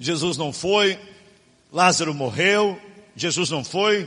Jesus 0.05 0.37
não 0.37 0.53
foi, 0.53 1.01
Lázaro 1.73 2.13
morreu, 2.13 2.79
Jesus 3.17 3.49
não 3.49 3.65
foi, 3.65 4.07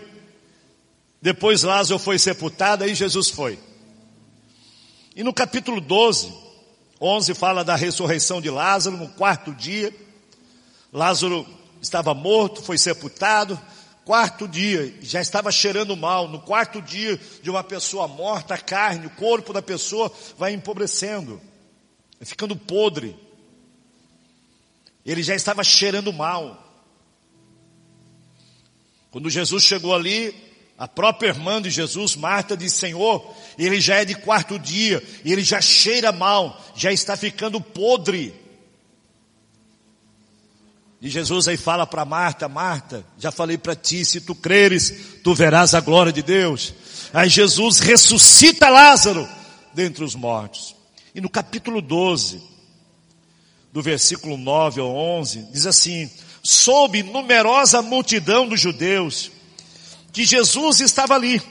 depois 1.20 1.64
Lázaro 1.64 1.98
foi 1.98 2.20
sepultado, 2.20 2.84
aí 2.84 2.94
Jesus 2.94 3.32
foi. 3.32 3.58
E 5.16 5.24
no 5.24 5.34
capítulo 5.34 5.82
12, 5.82 6.32
11 7.02 7.34
fala 7.34 7.64
da 7.64 7.76
ressurreição 7.76 8.40
de 8.40 8.52
Lázaro, 8.52 8.96
no 8.96 9.10
quarto 9.10 9.52
dia, 9.56 9.92
Lázaro 10.94 11.48
estava 11.82 12.14
morto, 12.14 12.62
foi 12.62 12.78
sepultado, 12.78 13.60
quarto 14.06 14.48
dia, 14.48 14.94
já 15.02 15.20
estava 15.20 15.52
cheirando 15.52 15.98
mal, 15.98 16.28
no 16.28 16.40
quarto 16.40 16.80
dia 16.80 17.20
de 17.42 17.50
uma 17.50 17.64
pessoa 17.64 18.08
morta, 18.08 18.54
a 18.54 18.60
carne, 18.60 19.08
o 19.08 19.16
corpo 19.16 19.52
da 19.52 19.64
pessoa 19.64 20.12
vai 20.38 20.54
empobrecendo, 20.54 21.42
ficando 22.22 22.56
podre. 22.56 23.26
Ele 25.08 25.24
já 25.24 25.34
estava 25.34 25.64
cheirando 25.64 26.12
mal. 26.12 26.66
Quando 29.10 29.30
Jesus 29.30 29.64
chegou 29.64 29.96
ali, 29.96 30.36
a 30.78 30.86
própria 30.86 31.30
irmã 31.30 31.62
de 31.62 31.70
Jesus, 31.70 32.18
Marta, 32.18 32.58
disse: 32.58 32.80
Senhor, 32.80 33.34
ele 33.58 33.80
já 33.80 33.96
é 33.96 34.06
de 34.06 34.14
quarto 34.14 34.60
dia, 34.60 35.02
ele 35.24 35.44
já 35.44 35.62
cheira 35.62 36.12
mal, 36.12 36.62
já 36.76 36.92
está 36.92 37.16
ficando 37.16 37.62
podre. 37.62 38.36
E 41.02 41.10
Jesus 41.10 41.48
aí 41.48 41.56
fala 41.56 41.88
para 41.88 42.04
Marta, 42.04 42.50
Marta, 42.50 43.06
já 43.18 43.32
falei 43.32 43.58
para 43.58 43.76
ti, 43.76 44.04
se 44.04 44.20
tu 44.20 44.36
creres, 44.36 45.22
tu 45.24 45.34
verás 45.34 45.74
a 45.74 45.80
glória 45.80 46.12
de 46.12 46.22
Deus. 46.22 46.74
Aí 47.14 47.30
Jesus 47.30 47.80
ressuscita 47.80 48.68
Lázaro 48.68 49.28
dentre 49.74 50.04
os 50.04 50.16
mortos. 50.16 50.76
E 51.14 51.22
no 51.22 51.30
capítulo 51.30 51.82
12, 51.82 52.57
do 53.72 53.82
versículo 53.82 54.38
9 54.38 54.82
ao 54.82 54.96
11, 54.96 55.48
diz 55.52 55.66
assim: 55.66 56.10
Soube 56.44 57.04
numerosa 57.04 57.82
multidão 57.82 58.48
dos 58.48 58.60
judeus 58.60 59.32
que 60.12 60.26
Jesus 60.26 60.80
estava 60.80 61.16
ali. 61.16 61.42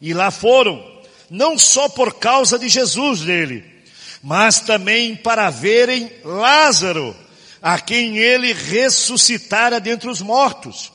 E 0.00 0.14
lá 0.14 0.30
foram, 0.30 0.82
não 1.28 1.58
só 1.58 1.88
por 1.88 2.14
causa 2.14 2.58
de 2.58 2.68
Jesus 2.68 3.20
dele, 3.20 3.64
mas 4.22 4.60
também 4.60 5.14
para 5.14 5.50
verem 5.50 6.10
Lázaro, 6.24 7.14
a 7.60 7.78
quem 7.78 8.16
ele 8.16 8.52
ressuscitara 8.52 9.78
dentre 9.78 10.08
os 10.08 10.22
mortos. 10.22 10.90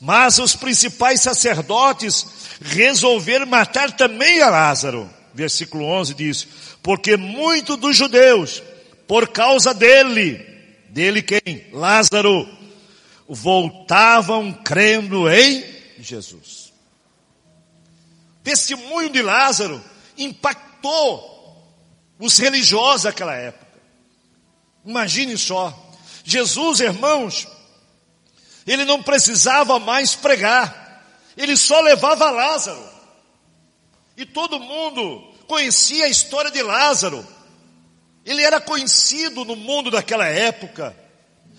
Mas 0.00 0.38
os 0.38 0.54
principais 0.54 1.22
sacerdotes 1.22 2.26
resolveram 2.60 3.46
matar 3.46 3.90
também 3.92 4.42
a 4.42 4.50
Lázaro. 4.50 5.08
Versículo 5.34 5.84
11 5.84 6.14
diz, 6.14 6.48
porque 6.82 7.16
muitos 7.16 7.76
dos 7.76 7.96
judeus, 7.96 8.62
por 9.08 9.28
causa 9.28 9.72
dele, 9.72 10.36
dele 10.90 11.22
quem? 11.22 11.66
Lázaro, 11.72 12.46
voltavam 13.26 14.52
crendo 14.52 15.28
em 15.30 15.64
Jesus. 15.98 16.72
Testemunho 18.44 19.08
de 19.08 19.22
Lázaro 19.22 19.82
impactou 20.16 21.36
os 22.18 22.36
religiosos 22.36 23.04
daquela 23.04 23.34
época. 23.34 23.66
Imagine 24.84 25.38
só, 25.38 25.76
Jesus, 26.22 26.80
irmãos, 26.80 27.48
ele 28.66 28.84
não 28.84 29.02
precisava 29.02 29.78
mais 29.78 30.14
pregar, 30.14 31.02
ele 31.34 31.56
só 31.56 31.80
levava 31.80 32.30
Lázaro. 32.30 32.86
E 34.18 34.26
todo 34.26 34.60
mundo 34.60 35.32
conhecia 35.46 36.04
a 36.04 36.08
história 36.08 36.50
de 36.50 36.62
Lázaro. 36.62 37.26
Ele 38.28 38.42
era 38.42 38.60
conhecido 38.60 39.42
no 39.42 39.56
mundo 39.56 39.90
daquela 39.90 40.26
época. 40.26 40.94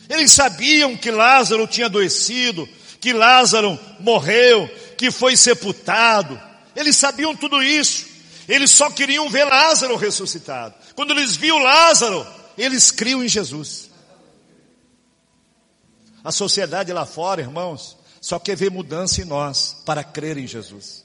Eles 0.07 0.31
sabiam 0.31 0.95
que 0.95 1.09
Lázaro 1.09 1.65
tinha 1.65 1.87
adoecido, 1.87 2.69
que 3.01 3.11
Lázaro 3.11 3.77
morreu, 3.99 4.69
que 4.95 5.09
foi 5.09 5.35
sepultado. 5.35 6.39
Eles 6.75 6.95
sabiam 6.95 7.35
tudo 7.35 7.63
isso. 7.63 8.05
Eles 8.47 8.69
só 8.69 8.91
queriam 8.91 9.27
ver 9.31 9.45
Lázaro 9.45 9.95
ressuscitado. 9.95 10.75
Quando 10.93 11.09
eles 11.09 11.35
viam 11.35 11.57
Lázaro, 11.57 12.23
eles 12.55 12.91
criam 12.91 13.23
em 13.23 13.27
Jesus. 13.27 13.89
A 16.23 16.31
sociedade 16.31 16.93
lá 16.93 17.03
fora, 17.03 17.41
irmãos, 17.41 17.97
só 18.21 18.37
quer 18.37 18.55
ver 18.55 18.69
mudança 18.69 19.21
em 19.21 19.25
nós 19.25 19.81
para 19.83 20.03
crer 20.03 20.37
em 20.37 20.45
Jesus. 20.45 21.03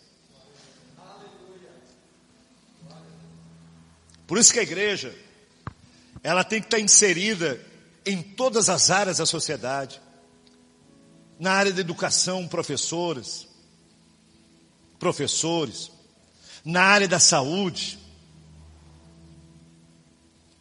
Por 4.26 4.36
isso 4.36 4.52
que 4.52 4.58
a 4.58 4.62
igreja, 4.62 5.23
ela 6.24 6.42
tem 6.42 6.58
que 6.58 6.66
estar 6.66 6.80
inserida 6.80 7.60
em 8.06 8.22
todas 8.22 8.70
as 8.70 8.90
áreas 8.90 9.18
da 9.18 9.26
sociedade. 9.26 10.00
Na 11.38 11.52
área 11.52 11.70
da 11.70 11.82
educação, 11.82 12.48
professores, 12.48 13.46
professores, 14.98 15.90
na 16.64 16.80
área 16.80 17.06
da 17.06 17.20
saúde, 17.20 17.98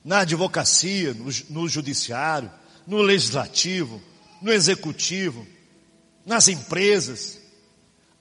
na 0.04 0.20
advocacia, 0.20 1.14
no, 1.14 1.32
no 1.50 1.70
judiciário, 1.70 2.52
no 2.86 3.02
legislativo, 3.02 4.02
no 4.42 4.52
executivo, 4.52 5.48
nas 6.26 6.50
empresas, 6.50 7.40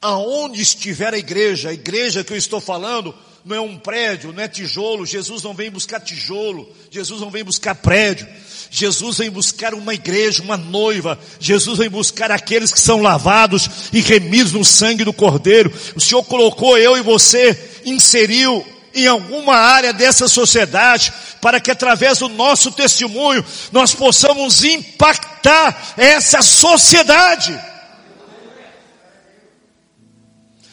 aonde 0.01 0.61
estiver 0.63 1.13
a 1.13 1.19
igreja, 1.19 1.71
a 1.71 1.75
igreja 1.75 2.23
que 2.23 2.33
eu 2.33 2.37
estou 2.37 2.61
falando, 2.61 3.13
não 3.45 3.57
é 3.57 3.61
um 3.61 3.77
prédio, 3.77 4.33
não 4.33 4.43
é 4.43 4.49
tijolo. 4.49 5.05
Jesus 5.05 5.43
não 5.43 5.53
vem 5.55 5.71
buscar 5.71 6.01
tijolo. 6.01 6.69
Jesus 6.91 7.21
não 7.21 7.31
vem 7.31 7.43
buscar 7.43 7.75
prédio. 7.75 8.27
Jesus 8.71 9.19
vem 9.19 9.31
buscar 9.31 9.75
uma 9.75 9.93
igreja, 9.93 10.43
uma 10.43 10.57
noiva. 10.57 11.19
Jesus 11.41 11.79
vem 11.79 11.91
buscar 11.91 12.31
aqueles 12.31 12.73
que 12.73 12.81
são 12.81 13.03
lavados 13.03 13.69
e 13.93 14.01
remidos 14.01 14.53
no 14.53 14.65
sangue 14.65 15.05
do 15.05 15.13
Cordeiro. 15.13 15.73
O 15.97 16.01
Senhor 16.01 16.23
colocou 16.25 16.79
eu 16.79 16.97
e 16.97 17.03
você, 17.03 17.59
inseriu 17.85 18.65
em 18.95 19.07
alguma 19.07 19.57
área 19.57 19.93
dessa 19.93 20.29
sociedade, 20.29 21.13
para 21.41 21.59
que 21.59 21.71
através 21.71 22.19
do 22.19 22.29
nosso 22.29 22.71
testemunho 22.71 23.45
nós 23.73 23.95
possamos 23.95 24.63
impactar 24.63 25.95
essa 25.97 26.43
sociedade. 26.43 27.59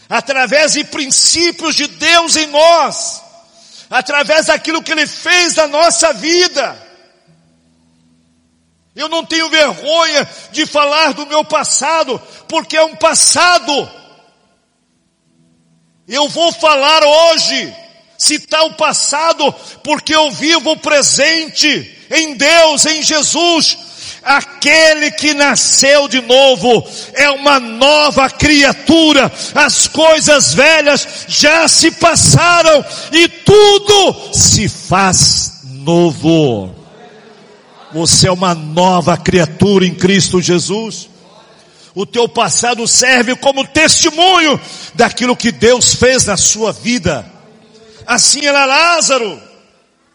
Através 0.09 0.73
de 0.73 0.83
princípios 0.83 1.75
de 1.75 1.85
Deus 1.85 2.35
em 2.35 2.47
nós, 2.47 3.21
através 3.89 4.47
daquilo 4.47 4.81
que 4.81 4.91
Ele 4.91 5.05
fez 5.05 5.55
na 5.55 5.67
nossa 5.67 6.11
vida. 6.13 6.89
Eu 8.95 9.07
não 9.07 9.23
tenho 9.23 9.49
vergonha 9.49 10.27
de 10.51 10.65
falar 10.65 11.13
do 11.13 11.27
meu 11.27 11.45
passado, 11.45 12.19
porque 12.47 12.75
é 12.75 12.83
um 12.83 12.95
passado. 12.95 13.89
Eu 16.07 16.27
vou 16.27 16.51
falar 16.51 17.03
hoje, 17.03 17.73
citar 18.17 18.65
o 18.65 18.73
passado, 18.73 19.53
porque 19.83 20.13
eu 20.13 20.31
vivo 20.31 20.71
o 20.71 20.79
presente 20.79 21.97
em 22.09 22.33
Deus, 22.33 22.87
em 22.87 23.03
Jesus, 23.03 23.77
Aquele 24.23 25.11
que 25.11 25.33
nasceu 25.33 26.07
de 26.07 26.21
novo 26.21 26.85
é 27.13 27.29
uma 27.29 27.59
nova 27.59 28.29
criatura. 28.29 29.31
As 29.55 29.87
coisas 29.87 30.53
velhas 30.53 31.25
já 31.27 31.67
se 31.67 31.91
passaram 31.91 32.83
e 33.11 33.27
tudo 33.27 34.33
se 34.33 34.67
faz 34.67 35.61
novo. 35.63 36.75
Você 37.91 38.27
é 38.27 38.31
uma 38.31 38.53
nova 38.53 39.17
criatura 39.17 39.85
em 39.85 39.95
Cristo 39.95 40.41
Jesus. 40.41 41.09
O 41.95 42.05
teu 42.05 42.29
passado 42.29 42.87
serve 42.87 43.35
como 43.35 43.67
testemunho 43.67 44.59
daquilo 44.93 45.35
que 45.35 45.51
Deus 45.51 45.95
fez 45.95 46.25
na 46.25 46.37
sua 46.37 46.71
vida. 46.71 47.25
Assim 48.05 48.45
era 48.45 48.65
Lázaro, 48.65 49.41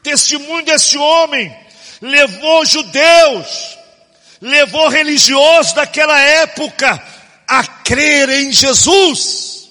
testemunho 0.03 0.65
desse 0.65 0.97
homem, 0.97 1.55
levou 2.01 2.65
judeus, 2.65 3.77
levou 4.45 4.89
religiosos 4.91 5.73
daquela 5.73 6.21
época 6.21 7.03
a 7.49 7.67
crer 7.67 8.29
em 8.29 8.53
Jesus. 8.53 9.71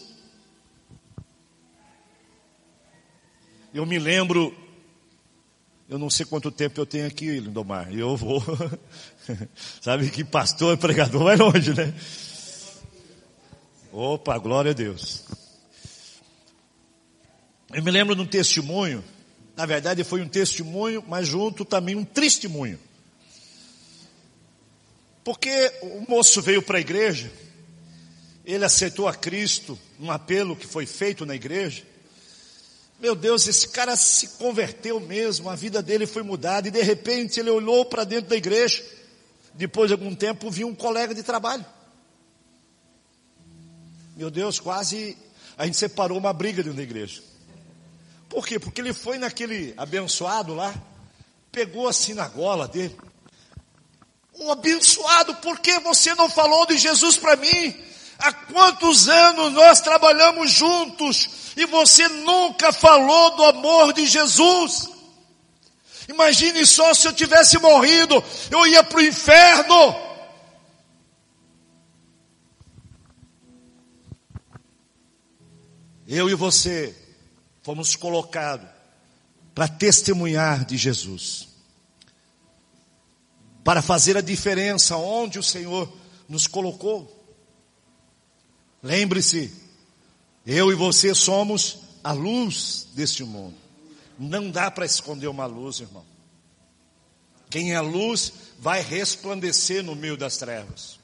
Eu 3.72 3.86
me 3.86 4.00
lembro, 4.00 4.56
eu 5.88 6.00
não 6.00 6.10
sei 6.10 6.26
quanto 6.26 6.50
tempo 6.50 6.82
eu 6.82 6.88
tenho 6.88 7.06
aqui, 7.06 7.40
Lindomar, 7.40 7.94
eu 7.94 8.18
vou, 8.18 8.44
sabe 9.80 10.10
que 10.10 10.24
pastor 10.24 10.76
pregador 10.76 11.24
vai 11.24 11.38
longe, 11.38 11.72
né? 11.74 11.94
Opa, 13.92 14.40
glória 14.40 14.72
a 14.72 14.74
Deus. 14.74 15.24
Eu 17.72 17.84
me 17.84 17.92
lembro 17.92 18.16
de 18.16 18.22
um 18.22 18.28
testemunho, 18.28 19.04
na 19.56 19.68
verdade 19.68 20.04
foi 20.04 20.22
um 20.24 20.28
testemunho, 20.28 21.04
mas 21.08 21.28
junto 21.28 21.64
também 21.64 21.96
um 21.96 22.04
testemunho. 22.04 22.80
Porque 25.24 25.72
o 25.82 26.06
moço 26.08 26.42
veio 26.42 26.62
para 26.62 26.78
a 26.78 26.82
igreja, 26.82 27.32
ele 28.46 28.66
aceitou 28.66 29.08
a 29.08 29.16
Cristo, 29.16 29.80
um 30.00 30.12
apelo 30.12 30.56
que 30.56 30.68
foi 30.68 30.86
feito 30.86 31.26
na 31.26 31.34
igreja. 31.34 31.84
Meu 33.00 33.16
Deus, 33.16 33.48
esse 33.48 33.70
cara 33.70 33.96
se 33.96 34.30
converteu 34.38 35.00
mesmo, 35.00 35.50
a 35.50 35.56
vida 35.56 35.82
dele 35.82 36.06
foi 36.06 36.24
mudada, 36.24 36.68
e 36.68 36.72
de 36.72 36.82
repente 36.82 37.40
ele 37.40 37.50
olhou 37.50 37.86
para 37.86 38.04
dentro 38.04 38.30
da 38.30 38.36
igreja. 38.36 38.84
Depois 39.54 39.88
de 39.88 39.94
algum 39.94 40.14
tempo, 40.14 40.50
viu 40.50 40.68
um 40.68 40.76
colega 40.76 41.14
de 41.14 41.24
trabalho. 41.24 41.66
Meu 44.16 44.30
Deus, 44.30 44.60
quase 44.60 45.18
a 45.58 45.66
gente 45.66 45.78
separou 45.78 46.18
uma 46.18 46.34
briga 46.34 46.62
dentro 46.62 46.78
da 46.78 46.84
igreja. 46.84 47.22
Por 48.30 48.46
quê? 48.46 48.60
Porque 48.60 48.82
ele 48.82 48.94
foi 48.94 49.18
naquele 49.18 49.74
abençoado 49.78 50.54
lá, 50.54 50.74
pegou 51.52 51.88
assim 51.88 52.14
na 52.14 52.28
gola 52.28 52.68
dele, 52.68 52.96
um 54.40 54.52
abençoado, 54.52 55.36
por 55.36 55.60
que 55.60 55.80
você 55.80 56.14
não 56.16 56.30
falou 56.30 56.66
de 56.66 56.78
Jesus 56.78 57.18
para 57.18 57.36
mim? 57.36 57.76
Há 58.18 58.32
quantos 58.32 59.08
anos 59.08 59.54
nós 59.54 59.82
trabalhamos 59.82 60.52
juntos 60.52 61.30
e 61.56 61.66
você 61.66 62.08
nunca 62.08 62.72
falou 62.72 63.36
do 63.36 63.44
amor 63.46 63.94
de 63.94 64.06
Jesus? 64.06 64.90
Imagine 66.08 66.66
só 66.66 66.94
se 66.94 67.08
eu 67.08 67.14
tivesse 67.14 67.58
morrido, 67.60 68.24
eu 68.52 68.66
ia 68.68 68.84
para 68.84 68.98
o 68.98 69.02
inferno. 69.02 69.96
Eu 76.08 76.30
e 76.30 76.36
você 76.36 76.96
fomos 77.62 77.96
colocados 77.96 78.68
para 79.56 79.68
testemunhar 79.68 80.66
de 80.66 80.76
Jesus 80.76 81.53
para 83.64 83.82
fazer 83.82 84.18
a 84.18 84.22
diferença 84.22 84.98
onde 84.98 85.40
o 85.40 85.44
Senhor 85.44 85.92
nos 86.28 86.48
colocou. 86.48 87.10
Lembre-se, 88.82 89.62
Eu 90.46 90.72
e 90.72 90.76
você 90.76 91.16
somos 91.16 91.80
a 92.04 92.12
luz 92.12 92.88
deste 92.94 93.24
mundo. 93.24 93.56
Não 94.20 94.52
dá 94.52 94.70
para 94.70 94.86
esconder 94.86 95.28
uma 95.28 95.46
luz, 95.46 95.80
irmão. 95.80 96.04
Quem 97.50 97.74
é 97.74 97.80
luz 97.80 98.34
vai 98.60 98.82
resplandecer 98.82 99.84
no 99.84 99.96
meio 99.96 100.18
das 100.18 100.38
trevas. 100.38 101.00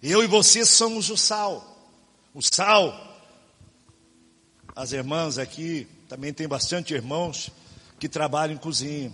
Eu 0.00 0.22
e 0.22 0.26
você 0.26 0.64
somos 0.64 1.10
o 1.10 1.16
sal. 1.16 1.90
O 2.32 2.40
sal. 2.40 3.10
As 4.76 4.92
irmãs 4.92 5.38
aqui, 5.38 5.88
também 6.08 6.32
tem 6.32 6.46
bastante 6.46 6.94
irmãos 6.94 7.50
que 7.98 8.08
trabalham 8.08 8.54
em 8.54 8.58
cozinha. 8.58 9.12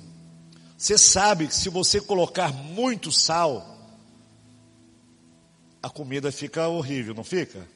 Você 0.79 0.97
sabe 0.97 1.49
que 1.49 1.57
se 1.57 1.69
você 1.69 2.01
colocar 2.01 2.53
muito 2.53 3.11
sal, 3.11 3.77
a 5.83 5.91
comida 5.91 6.31
fica 6.31 6.69
horrível, 6.69 7.15
não 7.15 7.25
fica? 7.25 7.67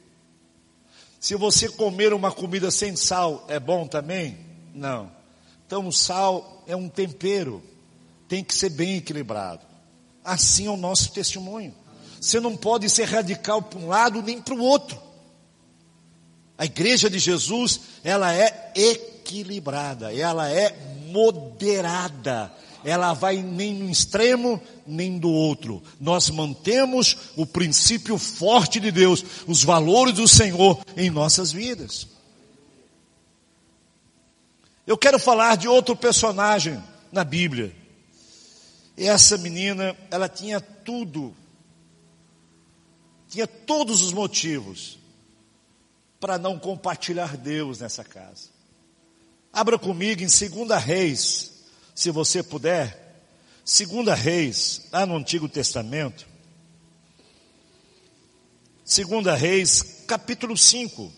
Se 1.18 1.34
você 1.34 1.68
comer 1.68 2.12
uma 2.12 2.30
comida 2.30 2.70
sem 2.70 2.94
sal, 2.94 3.44
é 3.48 3.58
bom 3.58 3.88
também? 3.88 4.38
Não. 4.72 5.10
Então 5.66 5.88
o 5.88 5.92
sal 5.92 6.62
é 6.64 6.76
um 6.76 6.88
tempero, 6.88 7.60
tem 8.28 8.44
que 8.44 8.54
ser 8.54 8.70
bem 8.70 8.98
equilibrado. 8.98 9.66
Assim 10.24 10.66
é 10.66 10.70
o 10.70 10.76
nosso 10.76 11.10
testemunho. 11.10 11.74
Você 12.20 12.38
não 12.38 12.56
pode 12.56 12.88
ser 12.88 13.06
radical 13.06 13.62
para 13.62 13.80
um 13.80 13.88
lado 13.88 14.22
nem 14.22 14.40
para 14.40 14.54
o 14.54 14.62
outro. 14.62 14.96
A 16.56 16.66
igreja 16.66 17.10
de 17.10 17.18
Jesus, 17.18 17.80
ela 18.04 18.32
é 18.32 18.70
equilibrada, 18.76 20.14
ela 20.14 20.48
é 20.48 20.70
moderada 21.08 22.52
ela 22.84 23.12
vai 23.12 23.42
nem 23.42 23.74
no 23.74 23.90
extremo 23.90 24.60
nem 24.86 25.18
do 25.18 25.30
outro. 25.30 25.82
Nós 26.00 26.30
mantemos 26.30 27.16
o 27.36 27.46
princípio 27.46 28.18
forte 28.18 28.80
de 28.80 28.90
Deus, 28.90 29.24
os 29.46 29.62
valores 29.62 30.14
do 30.14 30.26
Senhor 30.26 30.80
em 30.96 31.10
nossas 31.10 31.52
vidas. 31.52 32.08
Eu 34.86 34.98
quero 34.98 35.18
falar 35.18 35.56
de 35.56 35.68
outro 35.68 35.94
personagem 35.94 36.82
na 37.12 37.22
Bíblia. 37.22 37.74
Essa 38.96 39.38
menina, 39.38 39.96
ela 40.10 40.28
tinha 40.28 40.60
tudo, 40.60 41.34
tinha 43.28 43.46
todos 43.46 44.02
os 44.02 44.12
motivos 44.12 44.98
para 46.20 46.36
não 46.38 46.58
compartilhar 46.58 47.36
Deus 47.36 47.80
nessa 47.80 48.04
casa. 48.04 48.50
Abra 49.52 49.78
comigo 49.78 50.22
em 50.22 50.26
2 50.26 50.82
Reis, 50.82 51.52
se 51.94 52.10
você 52.10 52.42
puder, 52.42 53.00
Segunda 53.64 54.14
Reis, 54.14 54.88
lá 54.90 55.06
no 55.06 55.16
Antigo 55.16 55.48
Testamento, 55.48 56.26
Segunda 58.84 59.34
Reis, 59.34 60.02
capítulo 60.06 60.56
5. 60.56 61.12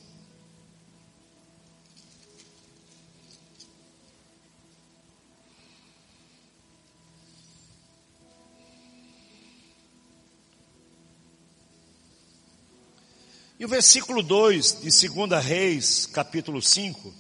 E 13.59 13.65
o 13.65 13.69
versículo 13.69 14.23
2 14.23 14.83
de 14.83 15.09
2 15.09 15.43
Reis, 15.43 16.07
capítulo 16.07 16.61
5, 16.61 17.15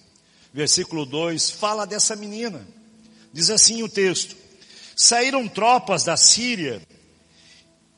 versículo 0.52 1.06
2, 1.06 1.50
fala 1.50 1.86
dessa 1.86 2.14
menina. 2.14 2.66
Diz 3.34 3.50
assim 3.50 3.82
o 3.82 3.88
texto: 3.88 4.36
Saíram 4.94 5.48
tropas 5.48 6.04
da 6.04 6.16
Síria 6.16 6.80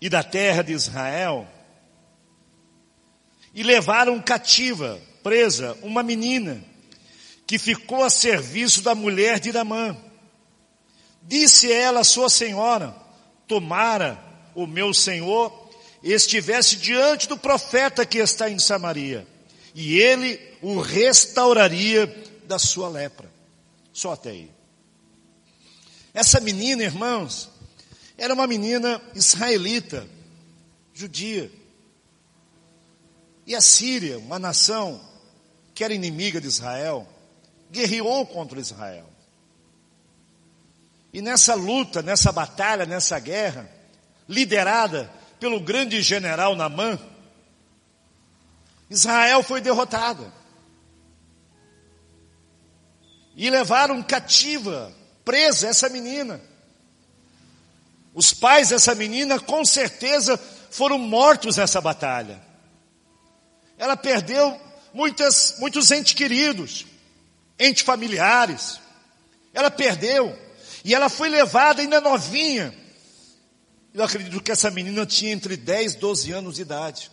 e 0.00 0.08
da 0.08 0.24
terra 0.24 0.62
de 0.62 0.72
Israel 0.72 1.46
e 3.54 3.62
levaram 3.62 4.20
cativa, 4.20 4.98
presa, 5.22 5.76
uma 5.82 6.02
menina 6.02 6.64
que 7.46 7.58
ficou 7.58 8.02
a 8.02 8.08
serviço 8.08 8.80
da 8.80 8.94
mulher 8.94 9.38
de 9.38 9.50
Ramã. 9.50 9.94
Disse 11.20 11.70
ela 11.70 12.00
à 12.00 12.04
sua 12.04 12.30
senhora: 12.30 12.96
Tomara 13.46 14.18
o 14.54 14.66
meu 14.66 14.94
senhor 14.94 15.68
estivesse 16.02 16.76
diante 16.76 17.28
do 17.28 17.36
profeta 17.36 18.06
que 18.06 18.18
está 18.18 18.48
em 18.48 18.58
Samaria, 18.58 19.26
e 19.74 19.98
ele 19.98 20.40
o 20.62 20.80
restauraria 20.80 22.06
da 22.46 22.58
sua 22.58 22.88
lepra. 22.88 23.30
Só 23.92 24.12
até 24.12 24.30
aí. 24.30 24.55
Essa 26.16 26.40
menina, 26.40 26.82
irmãos, 26.82 27.50
era 28.16 28.32
uma 28.32 28.46
menina 28.46 29.02
israelita, 29.14 30.08
judia. 30.94 31.52
E 33.46 33.54
a 33.54 33.60
Síria, 33.60 34.18
uma 34.18 34.38
nação 34.38 34.98
que 35.74 35.84
era 35.84 35.92
inimiga 35.92 36.40
de 36.40 36.46
Israel, 36.46 37.06
guerreou 37.70 38.24
contra 38.24 38.58
Israel. 38.58 39.06
E 41.12 41.20
nessa 41.20 41.54
luta, 41.54 42.00
nessa 42.00 42.32
batalha, 42.32 42.86
nessa 42.86 43.18
guerra, 43.18 43.70
liderada 44.26 45.12
pelo 45.38 45.60
grande 45.60 46.00
general 46.00 46.56
Namã, 46.56 46.98
Israel 48.88 49.42
foi 49.42 49.60
derrotada. 49.60 50.32
E 53.36 53.50
levaram 53.50 54.02
cativa 54.02 54.96
presa 55.26 55.66
essa 55.66 55.88
menina. 55.88 56.40
Os 58.14 58.32
pais 58.32 58.70
dessa 58.70 58.94
menina 58.94 59.38
com 59.38 59.62
certeza 59.64 60.38
foram 60.70 60.96
mortos 60.96 61.56
nessa 61.56 61.80
batalha. 61.80 62.40
Ela 63.76 63.96
perdeu 63.96 64.58
muitas, 64.94 65.56
muitos 65.58 65.90
entes 65.90 66.14
queridos, 66.14 66.86
entes 67.58 67.82
familiares. 67.82 68.80
Ela 69.52 69.70
perdeu. 69.70 70.38
E 70.84 70.94
ela 70.94 71.08
foi 71.08 71.28
levada 71.28 71.82
ainda 71.82 72.00
novinha. 72.00 72.72
Eu 73.92 74.04
acredito 74.04 74.40
que 74.40 74.52
essa 74.52 74.70
menina 74.70 75.04
tinha 75.04 75.32
entre 75.32 75.56
10 75.56 75.94
e 75.94 75.98
12 75.98 76.32
anos 76.32 76.54
de 76.54 76.62
idade. 76.62 77.10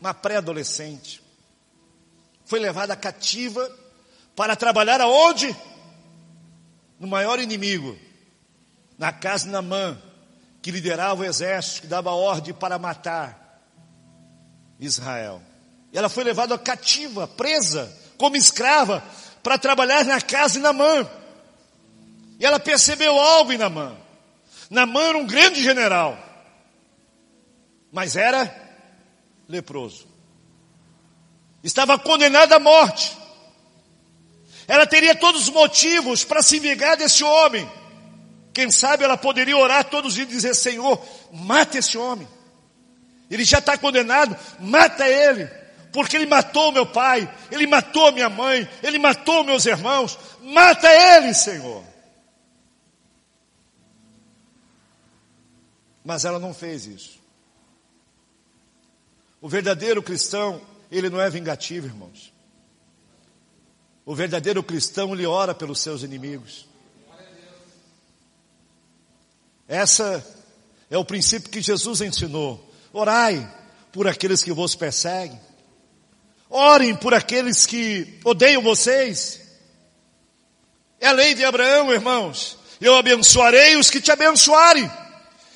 Uma 0.00 0.12
pré-adolescente. 0.12 1.22
Foi 2.44 2.58
levada 2.58 2.96
cativa 2.96 3.85
para 4.36 4.54
trabalhar 4.54 5.00
aonde? 5.00 5.56
No 7.00 7.08
maior 7.08 7.40
inimigo, 7.40 7.98
na 8.98 9.10
casa 9.10 9.46
de 9.46 9.50
Namã, 9.50 9.98
que 10.62 10.70
liderava 10.70 11.22
o 11.22 11.24
exército, 11.24 11.82
que 11.82 11.86
dava 11.86 12.10
ordem 12.10 12.54
para 12.54 12.78
matar 12.78 13.62
Israel. 14.78 15.42
E 15.92 15.98
ela 15.98 16.08
foi 16.08 16.24
levada 16.24 16.58
cativa, 16.58 17.26
presa, 17.26 17.90
como 18.18 18.36
escrava, 18.36 19.02
para 19.42 19.58
trabalhar 19.58 20.04
na 20.04 20.20
casa 20.20 20.54
de 20.54 20.60
Namã. 20.60 21.08
E 22.38 22.44
ela 22.44 22.60
percebeu 22.60 23.18
algo 23.18 23.52
em 23.52 23.58
Namã. 23.58 23.96
Namã 24.68 25.00
era 25.08 25.18
um 25.18 25.26
grande 25.26 25.62
general, 25.62 26.18
mas 27.92 28.16
era 28.16 28.54
leproso. 29.48 30.06
Estava 31.62 31.98
condenado 31.98 32.52
à 32.52 32.58
morte. 32.58 33.16
Ela 34.68 34.86
teria 34.86 35.14
todos 35.14 35.42
os 35.42 35.48
motivos 35.48 36.24
para 36.24 36.42
se 36.42 36.58
vingar 36.58 36.96
desse 36.96 37.22
homem. 37.22 37.70
Quem 38.52 38.70
sabe 38.70 39.04
ela 39.04 39.16
poderia 39.16 39.56
orar 39.56 39.84
todos 39.84 40.10
os 40.10 40.14
dias 40.14 40.28
e 40.28 40.32
dizer: 40.32 40.54
Senhor, 40.54 41.00
mata 41.32 41.78
esse 41.78 41.96
homem. 41.96 42.26
Ele 43.30 43.44
já 43.44 43.58
está 43.58 43.76
condenado, 43.76 44.36
mata 44.58 45.06
ele. 45.08 45.48
Porque 45.92 46.16
ele 46.16 46.26
matou 46.26 46.72
meu 46.72 46.86
pai, 46.86 47.32
ele 47.50 47.66
matou 47.66 48.12
minha 48.12 48.28
mãe, 48.28 48.68
ele 48.82 48.98
matou 48.98 49.44
meus 49.44 49.64
irmãos. 49.66 50.18
Mata 50.42 50.88
ele, 50.90 51.32
Senhor. 51.32 51.82
Mas 56.04 56.24
ela 56.24 56.38
não 56.38 56.54
fez 56.54 56.86
isso. 56.86 57.18
O 59.40 59.48
verdadeiro 59.48 60.02
cristão, 60.02 60.60
ele 60.90 61.10
não 61.10 61.20
é 61.20 61.28
vingativo, 61.28 61.86
irmãos. 61.86 62.32
O 64.06 64.14
verdadeiro 64.14 64.62
cristão 64.62 65.12
lhe 65.12 65.26
ora 65.26 65.52
pelos 65.52 65.80
seus 65.80 66.04
inimigos. 66.04 66.64
Essa 69.66 70.24
é 70.88 70.96
o 70.96 71.04
princípio 71.04 71.50
que 71.50 71.60
Jesus 71.60 72.00
ensinou. 72.00 72.72
Orai 72.92 73.52
por 73.90 74.06
aqueles 74.06 74.44
que 74.44 74.52
vos 74.52 74.76
perseguem. 74.76 75.40
Orem 76.48 76.94
por 76.94 77.14
aqueles 77.14 77.66
que 77.66 78.20
odeiam 78.24 78.62
vocês. 78.62 79.40
É 81.00 81.08
a 81.08 81.12
lei 81.12 81.34
de 81.34 81.44
Abraão, 81.44 81.92
irmãos. 81.92 82.56
Eu 82.80 82.94
abençoarei 82.94 83.76
os 83.76 83.90
que 83.90 84.00
te 84.00 84.12
abençoarem, 84.12 84.88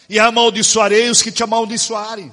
e 0.08 0.18
amaldiçoarei 0.18 1.08
os 1.08 1.22
que 1.22 1.30
te 1.30 1.44
amaldiçoarem. 1.44 2.32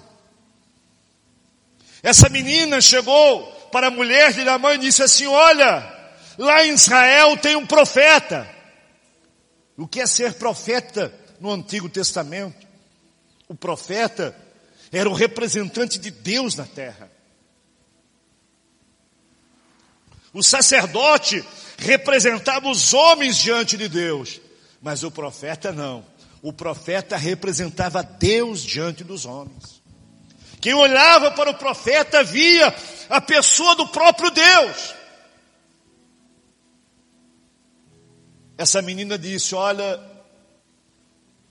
Essa 2.01 2.27
menina 2.27 2.81
chegou 2.81 3.43
para 3.71 3.87
a 3.87 3.91
mulher 3.91 4.33
de 4.33 4.43
Namã 4.43 4.73
e 4.73 4.79
disse 4.79 5.03
assim: 5.03 5.27
Olha, 5.27 5.96
Lá 6.37 6.65
em 6.65 6.73
Israel 6.73 7.35
tem 7.37 7.55
um 7.55 7.65
profeta. 7.65 8.47
O 9.75 9.87
que 9.87 10.01
é 10.01 10.07
ser 10.07 10.33
profeta 10.33 11.13
no 11.39 11.51
Antigo 11.51 11.89
Testamento? 11.89 12.67
O 13.47 13.55
profeta, 13.55 14.35
era 14.91 15.09
o 15.09 15.13
representante 15.13 15.97
de 15.97 16.11
Deus 16.11 16.55
na 16.55 16.65
terra. 16.65 17.09
O 20.33 20.43
sacerdote 20.43 21.43
representava 21.77 22.69
os 22.69 22.93
homens 22.93 23.37
diante 23.37 23.77
de 23.77 23.87
Deus, 23.87 24.39
mas 24.81 25.03
o 25.03 25.11
profeta 25.11 25.71
não. 25.71 26.05
O 26.41 26.53
profeta 26.53 27.17
representava 27.17 28.03
Deus 28.03 28.61
diante 28.61 29.03
dos 29.03 29.25
homens. 29.25 29.81
Quem 30.61 30.73
olhava 30.73 31.31
para 31.31 31.51
o 31.51 31.57
profeta 31.57 32.23
via 32.23 32.73
a 33.09 33.21
pessoa 33.21 33.75
do 33.75 33.87
próprio 33.87 34.29
Deus. 34.31 34.95
Essa 38.57 38.81
menina 38.81 39.17
disse: 39.17 39.53
Olha, 39.53 39.99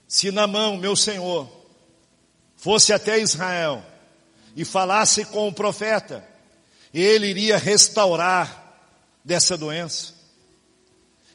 se 0.07 0.31
na 0.31 0.45
mão, 0.45 0.77
meu 0.77 0.95
senhor, 0.95 1.49
fosse 2.55 2.91
até 2.91 3.19
Israel 3.19 3.83
e 4.55 4.65
falasse 4.65 5.23
com 5.25 5.47
o 5.47 5.53
profeta, 5.53 6.23
ele 6.93 7.27
iria 7.27 7.57
restaurar 7.57 8.63
dessa 9.23 9.57
doença. 9.57 10.13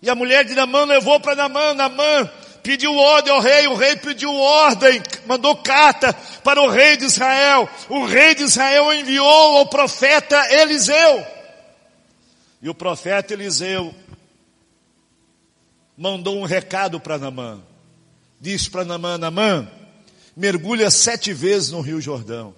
E 0.02 0.10
a 0.10 0.14
mulher 0.14 0.44
de 0.44 0.54
Namã 0.54 0.84
levou 0.84 1.20
para 1.20 1.36
Namã, 1.36 1.72
Namã 1.74 2.30
pediu 2.62 2.94
ordem 2.94 3.32
ao 3.32 3.40
rei, 3.40 3.66
o 3.66 3.74
rei 3.74 3.96
pediu 3.96 4.32
ordem, 4.34 5.02
mandou 5.26 5.56
carta 5.56 6.12
para 6.44 6.60
o 6.60 6.68
rei 6.68 6.96
de 6.96 7.04
Israel. 7.04 7.68
O 7.88 8.04
rei 8.04 8.34
de 8.34 8.42
Israel 8.42 8.92
enviou 8.92 9.58
ao 9.58 9.66
profeta 9.66 10.36
Eliseu. 10.52 11.26
E 12.60 12.68
o 12.68 12.74
profeta 12.74 13.32
Eliseu 13.32 13.94
mandou 15.96 16.38
um 16.38 16.44
recado 16.44 17.00
para 17.00 17.18
Namã. 17.18 17.62
Disse 18.40 18.70
para 18.70 18.84
Namã, 18.84 19.18
Namã, 19.18 19.70
mergulha 20.36 20.90
sete 20.90 21.32
vezes 21.32 21.70
no 21.70 21.80
Rio 21.80 22.00
Jordão. 22.00 22.54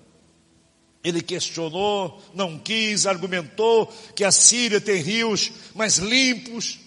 Ele 1.02 1.20
questionou, 1.20 2.22
não 2.34 2.58
quis, 2.58 3.06
argumentou 3.06 3.86
que 4.16 4.24
a 4.24 4.32
Síria 4.32 4.80
tem 4.80 5.02
rios 5.02 5.52
mais 5.74 5.98
limpos, 5.98 6.80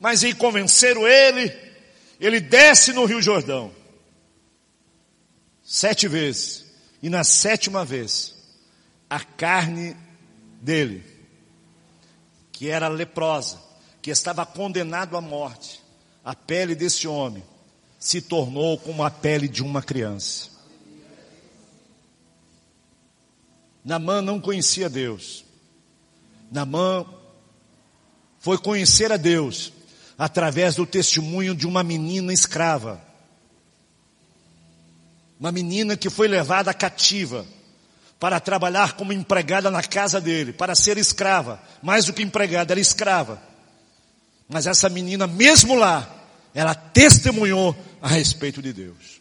mas 0.00 0.24
em 0.24 0.34
convenceram 0.34 1.06
ele, 1.06 1.56
ele 2.18 2.40
desce 2.40 2.92
no 2.92 3.04
Rio 3.04 3.22
Jordão. 3.22 3.72
Sete 5.62 6.08
vezes. 6.08 6.66
E 7.00 7.08
na 7.08 7.22
sétima 7.22 7.84
vez, 7.84 8.34
a 9.08 9.20
carne 9.20 9.96
dele, 10.60 11.04
que 12.50 12.68
era 12.68 12.88
leprosa, 12.88 13.60
que 14.02 14.10
estava 14.10 14.44
condenado 14.44 15.16
à 15.16 15.20
morte, 15.20 15.80
a 16.24 16.34
pele 16.34 16.74
desse 16.74 17.06
homem, 17.06 17.44
se 17.98 18.20
tornou 18.20 18.76
como 18.76 19.04
a 19.04 19.10
pele 19.10 19.46
de 19.46 19.62
uma 19.62 19.80
criança. 19.80 20.50
Namã 23.84 24.20
não 24.20 24.40
conhecia 24.40 24.90
Deus. 24.90 25.44
Namã 26.50 27.06
foi 28.40 28.58
conhecer 28.58 29.12
a 29.12 29.16
Deus 29.16 29.72
através 30.18 30.74
do 30.74 30.84
testemunho 30.84 31.54
de 31.54 31.66
uma 31.66 31.84
menina 31.84 32.32
escrava. 32.32 33.00
Uma 35.38 35.52
menina 35.52 35.96
que 35.96 36.10
foi 36.10 36.26
levada 36.26 36.74
cativa 36.74 37.46
para 38.18 38.38
trabalhar 38.38 38.94
como 38.94 39.12
empregada 39.12 39.70
na 39.70 39.82
casa 39.82 40.20
dele, 40.20 40.52
para 40.52 40.74
ser 40.74 40.98
escrava, 40.98 41.60
mais 41.82 42.04
do 42.04 42.12
que 42.12 42.22
empregada, 42.22 42.72
era 42.72 42.80
escrava. 42.80 43.51
Mas 44.48 44.66
essa 44.66 44.88
menina, 44.88 45.26
mesmo 45.26 45.74
lá, 45.74 46.08
ela 46.54 46.74
testemunhou 46.74 47.76
a 48.00 48.08
respeito 48.08 48.60
de 48.60 48.72
Deus. 48.72 49.20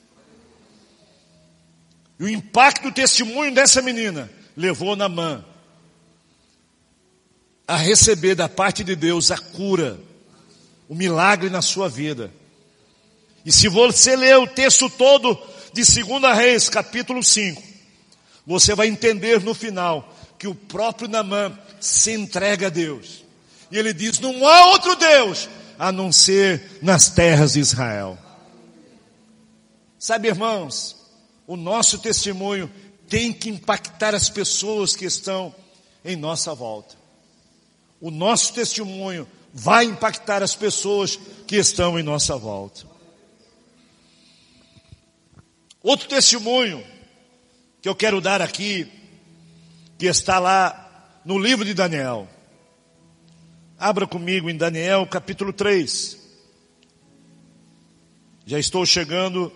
E 2.19 2.23
o 2.23 2.29
impacto 2.29 2.83
do 2.83 2.91
testemunho 2.91 3.53
dessa 3.53 3.81
menina 3.81 4.29
levou 4.55 4.95
Namã 4.95 5.43
a 7.67 7.77
receber 7.77 8.35
da 8.35 8.49
parte 8.49 8.83
de 8.83 8.95
Deus 8.95 9.31
a 9.31 9.37
cura, 9.37 9.99
o 10.89 10.93
milagre 10.93 11.49
na 11.49 11.61
sua 11.61 11.87
vida. 11.87 12.31
E 13.45 13.51
se 13.51 13.67
você 13.69 14.15
ler 14.15 14.37
o 14.37 14.45
texto 14.45 14.89
todo 14.89 15.39
de 15.73 15.83
2 15.83 16.35
Reis, 16.35 16.69
capítulo 16.69 17.23
5, 17.23 17.63
você 18.45 18.75
vai 18.75 18.87
entender 18.87 19.41
no 19.41 19.53
final 19.53 20.13
que 20.37 20.47
o 20.47 20.55
próprio 20.55 21.07
Namã 21.07 21.57
se 21.79 22.11
entrega 22.11 22.67
a 22.67 22.69
Deus. 22.69 23.20
E 23.71 23.77
ele 23.77 23.93
diz: 23.93 24.19
Não 24.19 24.47
há 24.47 24.67
outro 24.67 24.95
Deus 24.95 25.49
a 25.79 25.91
não 25.91 26.11
ser 26.11 26.79
nas 26.81 27.09
terras 27.09 27.53
de 27.53 27.59
Israel. 27.59 28.17
Sabe, 29.97 30.27
irmãos, 30.27 30.95
o 31.47 31.55
nosso 31.55 31.99
testemunho 31.99 32.71
tem 33.07 33.33
que 33.33 33.49
impactar 33.49 34.15
as 34.15 34.29
pessoas 34.29 34.95
que 34.95 35.05
estão 35.05 35.53
em 36.03 36.15
nossa 36.15 36.53
volta. 36.53 36.95
O 37.99 38.09
nosso 38.09 38.53
testemunho 38.53 39.27
vai 39.53 39.85
impactar 39.85 40.41
as 40.41 40.55
pessoas 40.55 41.19
que 41.45 41.55
estão 41.55 41.99
em 41.99 42.03
nossa 42.03 42.37
volta. 42.37 42.85
Outro 45.83 46.07
testemunho 46.07 46.83
que 47.81 47.89
eu 47.89 47.95
quero 47.95 48.21
dar 48.21 48.41
aqui, 48.41 48.91
que 49.97 50.05
está 50.05 50.39
lá 50.39 51.19
no 51.25 51.37
livro 51.37 51.65
de 51.65 51.73
Daniel. 51.73 52.27
Abra 53.81 54.05
comigo 54.05 54.47
em 54.47 54.55
Daniel 54.55 55.07
capítulo 55.07 55.51
3. 55.51 56.15
Já 58.45 58.59
estou 58.59 58.85
chegando 58.85 59.51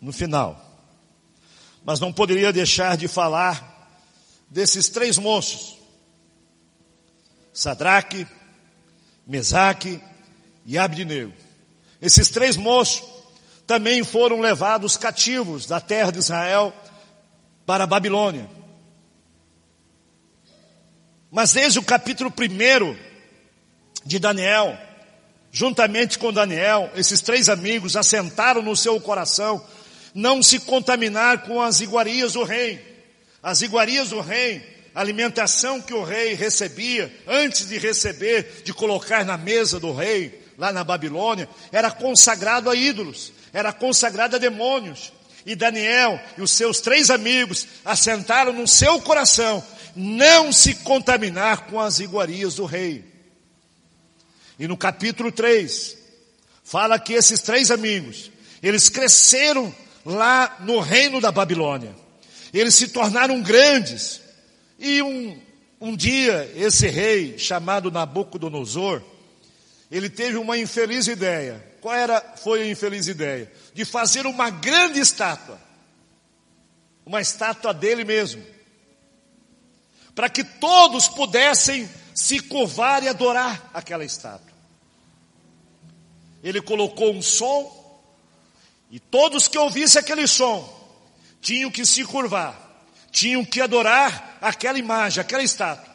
no 0.00 0.12
final. 0.12 0.56
Mas 1.84 1.98
não 1.98 2.12
poderia 2.12 2.52
deixar 2.52 2.96
de 2.96 3.08
falar 3.08 3.90
desses 4.48 4.88
três 4.88 5.18
moços. 5.18 5.76
Sadraque, 7.52 8.24
Mesaque 9.26 10.00
e 10.64 10.78
Abdinego. 10.78 11.32
Esses 12.00 12.30
três 12.30 12.56
moços 12.56 13.02
também 13.66 14.04
foram 14.04 14.40
levados 14.40 14.96
cativos 14.96 15.66
da 15.66 15.80
terra 15.80 16.12
de 16.12 16.20
Israel 16.20 16.72
para 17.66 17.82
a 17.82 17.88
Babilônia. 17.88 18.61
Mas 21.32 21.54
desde 21.54 21.78
o 21.78 21.82
capítulo 21.82 22.30
1 22.30 22.94
de 24.04 24.18
Daniel, 24.18 24.78
juntamente 25.50 26.18
com 26.18 26.30
Daniel, 26.30 26.90
esses 26.94 27.22
três 27.22 27.48
amigos 27.48 27.96
assentaram 27.96 28.60
no 28.60 28.76
seu 28.76 29.00
coração 29.00 29.64
não 30.14 30.42
se 30.42 30.60
contaminar 30.60 31.44
com 31.44 31.62
as 31.62 31.80
iguarias 31.80 32.34
do 32.34 32.44
rei. 32.44 33.06
As 33.42 33.62
iguarias 33.62 34.10
do 34.10 34.20
rei, 34.20 34.62
a 34.94 35.00
alimentação 35.00 35.80
que 35.80 35.94
o 35.94 36.04
rei 36.04 36.34
recebia, 36.34 37.10
antes 37.26 37.66
de 37.66 37.78
receber, 37.78 38.60
de 38.62 38.74
colocar 38.74 39.24
na 39.24 39.38
mesa 39.38 39.80
do 39.80 39.90
rei, 39.90 40.38
lá 40.58 40.70
na 40.70 40.84
Babilônia, 40.84 41.48
era 41.72 41.90
consagrado 41.90 42.68
a 42.68 42.76
ídolos, 42.76 43.32
era 43.54 43.72
consagrado 43.72 44.36
a 44.36 44.38
demônios. 44.38 45.10
E 45.46 45.54
Daniel 45.54 46.20
e 46.36 46.42
os 46.42 46.52
seus 46.52 46.82
três 46.82 47.08
amigos 47.08 47.66
assentaram 47.86 48.52
no 48.52 48.68
seu 48.68 49.00
coração 49.00 49.64
não 49.94 50.52
se 50.52 50.74
contaminar 50.76 51.66
com 51.66 51.80
as 51.80 52.00
iguarias 52.00 52.56
do 52.56 52.64
rei. 52.64 53.04
E 54.58 54.66
no 54.68 54.76
capítulo 54.76 55.32
3, 55.32 55.96
fala 56.62 56.98
que 56.98 57.14
esses 57.14 57.40
três 57.40 57.70
amigos, 57.70 58.30
eles 58.62 58.88
cresceram 58.88 59.74
lá 60.04 60.56
no 60.60 60.80
reino 60.80 61.20
da 61.20 61.32
Babilônia. 61.32 61.94
Eles 62.52 62.74
se 62.74 62.88
tornaram 62.88 63.40
grandes. 63.40 64.20
E 64.78 65.02
um, 65.02 65.40
um 65.80 65.96
dia, 65.96 66.50
esse 66.54 66.86
rei, 66.86 67.38
chamado 67.38 67.90
Nabucodonosor, 67.90 69.02
ele 69.90 70.08
teve 70.08 70.36
uma 70.36 70.58
infeliz 70.58 71.06
ideia. 71.06 71.62
Qual 71.80 71.94
era, 71.94 72.20
foi 72.42 72.62
a 72.62 72.70
infeliz 72.70 73.08
ideia? 73.08 73.50
De 73.74 73.84
fazer 73.84 74.26
uma 74.26 74.50
grande 74.50 75.00
estátua. 75.00 75.60
Uma 77.04 77.20
estátua 77.20 77.74
dele 77.74 78.04
mesmo. 78.04 78.42
Para 80.14 80.28
que 80.28 80.44
todos 80.44 81.08
pudessem 81.08 81.88
se 82.14 82.40
curvar 82.40 83.02
e 83.02 83.08
adorar 83.08 83.70
aquela 83.72 84.04
estátua. 84.04 84.52
Ele 86.42 86.60
colocou 86.60 87.12
um 87.12 87.22
som 87.22 87.80
e 88.90 89.00
todos 89.00 89.48
que 89.48 89.56
ouvissem 89.56 90.00
aquele 90.00 90.26
som 90.26 90.80
tinham 91.40 91.70
que 91.70 91.84
se 91.84 92.04
curvar, 92.04 92.56
tinham 93.10 93.44
que 93.44 93.60
adorar 93.60 94.38
aquela 94.40 94.78
imagem, 94.78 95.20
aquela 95.20 95.42
estátua. 95.42 95.92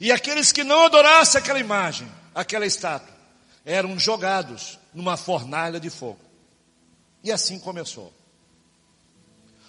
E 0.00 0.12
aqueles 0.12 0.52
que 0.52 0.62
não 0.62 0.84
adorassem 0.84 1.40
aquela 1.40 1.58
imagem, 1.58 2.10
aquela 2.34 2.66
estátua, 2.66 3.14
eram 3.64 3.98
jogados 3.98 4.78
numa 4.92 5.16
fornalha 5.16 5.80
de 5.80 5.88
fogo. 5.88 6.20
E 7.24 7.32
assim 7.32 7.58
começou. 7.58 8.12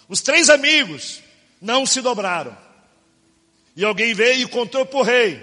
Os 0.08 0.20
três 0.20 0.48
amigos 0.50 1.22
não 1.60 1.84
se 1.86 2.00
dobraram. 2.00 2.56
E 3.78 3.84
alguém 3.84 4.12
veio 4.12 4.42
e 4.42 4.48
contou 4.48 4.84
para 4.84 4.98
o 4.98 5.04
rei. 5.04 5.40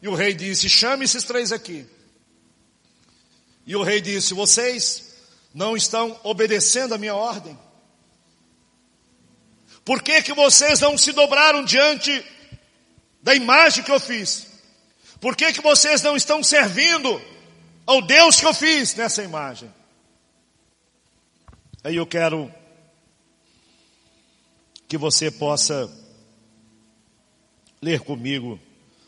E 0.00 0.06
o 0.06 0.14
rei 0.14 0.32
disse: 0.32 0.68
chame 0.68 1.04
esses 1.04 1.24
três 1.24 1.50
aqui. 1.50 1.84
E 3.66 3.74
o 3.74 3.82
rei 3.82 4.00
disse: 4.00 4.34
vocês 4.34 5.16
não 5.52 5.76
estão 5.76 6.16
obedecendo 6.22 6.94
a 6.94 6.98
minha 6.98 7.16
ordem? 7.16 7.58
Por 9.84 10.00
que, 10.00 10.22
que 10.22 10.32
vocês 10.32 10.78
não 10.78 10.96
se 10.96 11.10
dobraram 11.10 11.64
diante 11.64 12.24
da 13.20 13.34
imagem 13.34 13.82
que 13.82 13.90
eu 13.90 13.98
fiz? 13.98 14.46
Por 15.20 15.34
que, 15.34 15.52
que 15.52 15.60
vocês 15.60 16.02
não 16.02 16.14
estão 16.14 16.44
servindo 16.44 17.20
ao 17.84 18.00
Deus 18.00 18.38
que 18.38 18.46
eu 18.46 18.54
fiz 18.54 18.94
nessa 18.94 19.24
imagem? 19.24 19.74
Aí 21.82 21.96
eu 21.96 22.06
quero 22.06 22.48
que 24.86 24.96
você 24.96 25.32
possa 25.32 25.90
ler 27.82 28.00
comigo 28.00 28.60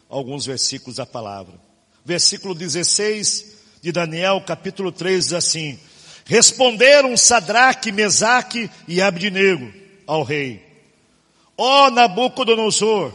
alguns 0.09 0.47
versículos 0.47 0.97
da 0.97 1.05
palavra. 1.05 1.61
Versículo 2.07 2.55
16 2.55 3.53
de 3.83 3.93
Daniel, 3.93 4.43
capítulo 4.47 4.91
3, 4.91 5.25
diz 5.25 5.33
assim: 5.35 5.79
Responderam 6.25 7.15
Sadraque, 7.15 7.93
Mesaque 7.93 8.71
e 8.89 9.03
Abdinego 9.03 9.71
ao 10.07 10.23
rei: 10.23 10.65
Ó 11.55 11.87
oh, 11.87 11.91
Nabucodonosor, 11.91 13.13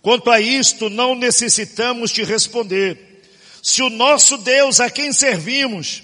quanto 0.00 0.30
a 0.30 0.40
isto 0.40 0.88
não 0.88 1.14
necessitamos 1.14 2.10
te 2.10 2.24
responder. 2.24 3.22
Se 3.62 3.82
o 3.82 3.90
nosso 3.90 4.38
Deus 4.38 4.80
a 4.80 4.88
quem 4.88 5.12
servimos 5.12 6.02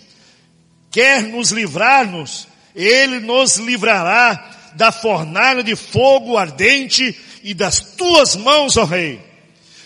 quer 0.90 1.22
nos 1.22 1.50
livrar-nos, 1.50 2.46
ele 2.74 3.20
nos 3.20 3.56
livrará 3.56 4.65
da 4.74 4.90
fornalha 4.90 5.62
de 5.62 5.76
fogo 5.76 6.36
ardente 6.36 7.18
e 7.42 7.54
das 7.54 7.80
tuas 7.80 8.36
mãos, 8.36 8.76
ó 8.76 8.84
rei. 8.84 9.20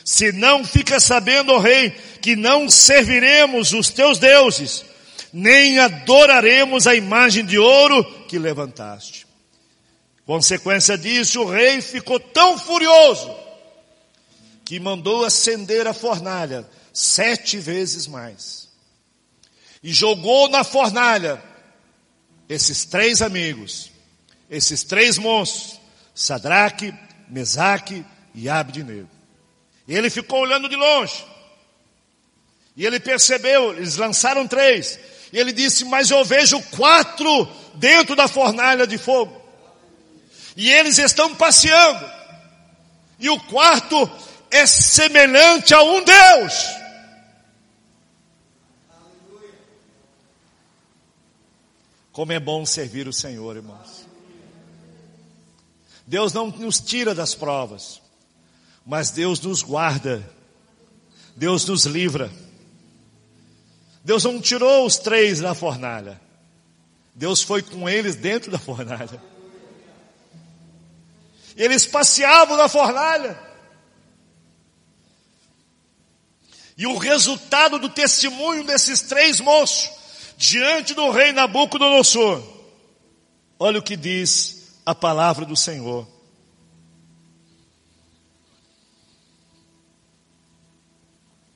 Se 0.04 0.32
não 0.32 0.64
fica 0.64 0.98
sabendo, 0.98 1.52
ó 1.52 1.58
rei, 1.58 1.90
que 2.20 2.34
não 2.34 2.68
serviremos 2.68 3.72
os 3.72 3.90
teus 3.90 4.18
deuses, 4.18 4.84
nem 5.32 5.78
adoraremos 5.78 6.86
a 6.86 6.94
imagem 6.94 7.44
de 7.44 7.58
ouro 7.58 8.04
que 8.26 8.38
levantaste. 8.38 9.26
Consequência 10.26 10.96
disso, 10.96 11.42
o 11.42 11.50
rei 11.50 11.80
ficou 11.80 12.20
tão 12.20 12.58
furioso 12.58 13.34
que 14.64 14.78
mandou 14.78 15.24
acender 15.24 15.86
a 15.86 15.92
fornalha 15.92 16.64
sete 16.92 17.58
vezes 17.58 18.06
mais. 18.06 18.68
E 19.82 19.92
jogou 19.92 20.48
na 20.48 20.62
fornalha 20.62 21.42
esses 22.48 22.84
três 22.84 23.22
amigos, 23.22 23.89
esses 24.50 24.82
três 24.82 25.16
monstros, 25.16 25.80
Sadraque, 26.14 26.92
Mesaque 27.28 28.04
e 28.34 28.48
Abdinego. 28.48 29.08
E 29.86 29.94
ele 29.94 30.10
ficou 30.10 30.40
olhando 30.40 30.68
de 30.68 30.76
longe. 30.76 31.24
E 32.76 32.84
ele 32.84 32.98
percebeu, 32.98 33.72
eles 33.72 33.96
lançaram 33.96 34.46
três. 34.46 34.98
E 35.32 35.38
ele 35.38 35.52
disse, 35.52 35.84
mas 35.84 36.10
eu 36.10 36.24
vejo 36.24 36.60
quatro 36.76 37.48
dentro 37.74 38.16
da 38.16 38.26
fornalha 38.26 38.86
de 38.86 38.98
fogo. 38.98 39.40
E 40.56 40.70
eles 40.70 40.98
estão 40.98 41.34
passeando. 41.34 42.04
E 43.18 43.28
o 43.30 43.38
quarto 43.38 44.10
é 44.50 44.66
semelhante 44.66 45.72
a 45.72 45.82
um 45.82 46.02
Deus. 46.02 46.80
Como 52.12 52.32
é 52.32 52.40
bom 52.40 52.66
servir 52.66 53.06
o 53.06 53.12
Senhor, 53.12 53.56
irmãos. 53.56 53.99
Deus 56.10 56.32
não 56.32 56.48
nos 56.48 56.80
tira 56.80 57.14
das 57.14 57.36
provas, 57.36 58.02
mas 58.84 59.12
Deus 59.12 59.40
nos 59.40 59.62
guarda, 59.62 60.28
Deus 61.36 61.64
nos 61.66 61.86
livra. 61.86 62.28
Deus 64.02 64.24
não 64.24 64.40
tirou 64.40 64.84
os 64.84 64.98
três 64.98 65.38
da 65.38 65.54
fornalha, 65.54 66.20
Deus 67.14 67.42
foi 67.42 67.62
com 67.62 67.88
eles 67.88 68.16
dentro 68.16 68.50
da 68.50 68.58
fornalha. 68.58 69.22
Eles 71.56 71.86
passeavam 71.86 72.56
na 72.56 72.68
fornalha. 72.68 73.38
E 76.76 76.88
o 76.88 76.98
resultado 76.98 77.78
do 77.78 77.88
testemunho 77.88 78.64
desses 78.64 79.02
três 79.02 79.38
moços 79.38 79.88
diante 80.36 80.92
do 80.92 81.08
rei 81.10 81.30
Nabucodonosor. 81.30 82.42
Olha 83.60 83.78
o 83.78 83.82
que 83.82 83.96
diz 83.96 84.59
a 84.90 84.94
palavra 84.94 85.44
do 85.44 85.56
Senhor. 85.56 86.06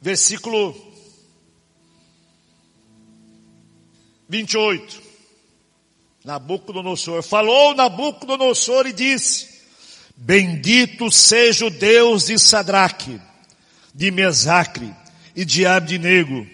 Versículo 0.01 0.77
28. 4.29 5.03
Nabucodonosor. 6.25 7.23
Falou 7.23 7.75
Nabucodonosor 7.75 8.87
e 8.87 8.93
disse: 8.93 9.63
Bendito 10.17 11.11
seja 11.11 11.67
o 11.67 11.71
Deus 11.71 12.27
de 12.27 12.39
Sadraque, 12.39 13.21
de 13.95 14.11
Mesacre 14.11 14.95
e 15.35 15.45
de 15.45 15.67
Abdinego, 15.67 16.47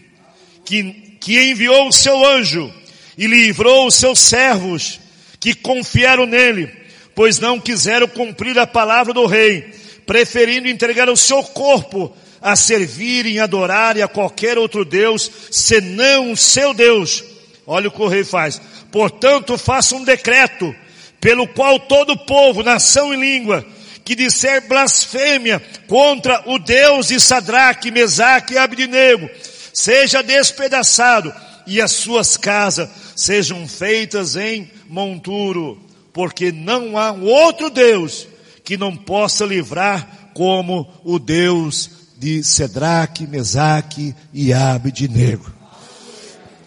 que 0.65 1.11
que 1.21 1.39
enviou 1.39 1.89
o 1.89 1.93
seu 1.93 2.25
anjo 2.25 2.73
e 3.17 3.27
livrou 3.27 3.87
os 3.87 3.95
seus 3.95 4.19
servos 4.19 4.99
que 5.41 5.55
confiaram 5.55 6.27
nele, 6.27 6.71
pois 7.15 7.39
não 7.39 7.59
quiseram 7.59 8.07
cumprir 8.07 8.59
a 8.59 8.67
palavra 8.67 9.15
do 9.15 9.25
rei, 9.25 9.73
preferindo 10.07 10.69
entregar 10.69 11.09
o 11.09 11.17
seu 11.17 11.43
corpo 11.43 12.15
a 12.43 12.55
servir 12.55 13.27
e 13.27 13.39
adorar 13.39 14.01
a 14.01 14.09
qualquer 14.09 14.59
outro 14.59 14.85
Deus, 14.85 15.31
senão 15.51 16.33
o 16.33 16.37
seu 16.37 16.73
Deus. 16.75 17.25
Olha 17.67 17.89
o 17.89 17.91
que 17.91 18.03
o 18.03 18.09
rei 18.09 18.25
faz. 18.25 18.61
Portanto, 18.91 19.57
faça 19.57 19.95
um 19.95 20.05
decreto, 20.05 20.75
pelo 21.21 21.47
qual 21.47 21.79
todo 21.79 22.25
povo, 22.25 22.63
nação 22.63 23.13
e 23.13 23.17
língua, 23.17 23.65
que 24.05 24.15
disser 24.15 24.67
blasfêmia 24.67 25.63
contra 25.87 26.43
o 26.47 26.59
Deus 26.59 27.09
de 27.09 27.21
Sadraque, 27.21 27.91
Mesaque 27.91 28.55
e 28.55 28.59
Abdinego, 28.59 29.29
seja 29.73 30.23
despedaçado 30.23 31.33
e 31.67 31.81
as 31.81 31.93
suas 31.93 32.37
casas 32.37 32.89
sejam 33.15 33.69
feitas 33.69 34.35
em 34.35 34.69
monturo, 34.91 35.81
porque 36.13 36.51
não 36.51 36.99
há 36.99 37.13
outro 37.13 37.71
Deus 37.71 38.27
que 38.65 38.77
não 38.77 38.97
possa 38.97 39.47
livrar 39.47 40.33
como 40.35 40.93
o 41.05 41.19
Deus 41.19 41.91
de 42.19 42.43
Sedraque, 42.43 43.27
Mesaque 43.27 44.15
e 44.33 44.53
Abednego. 44.53 45.51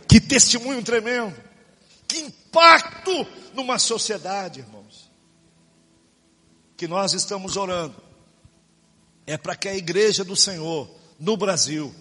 Que 0.08 0.22
testemunho 0.22 0.82
tremendo! 0.82 1.36
Que 2.08 2.20
impacto 2.20 3.28
numa 3.54 3.78
sociedade, 3.78 4.62
irmãos. 4.62 5.12
Que 6.78 6.88
nós 6.88 7.14
estamos 7.14 7.58
orando. 7.58 7.96
É 9.28 9.38
para 9.38 9.56
que 9.56 9.68
a 9.68 9.76
igreja 9.76 10.24
do 10.24 10.36
Senhor 10.36 10.90
no 11.20 11.36
Brasil 11.36 11.94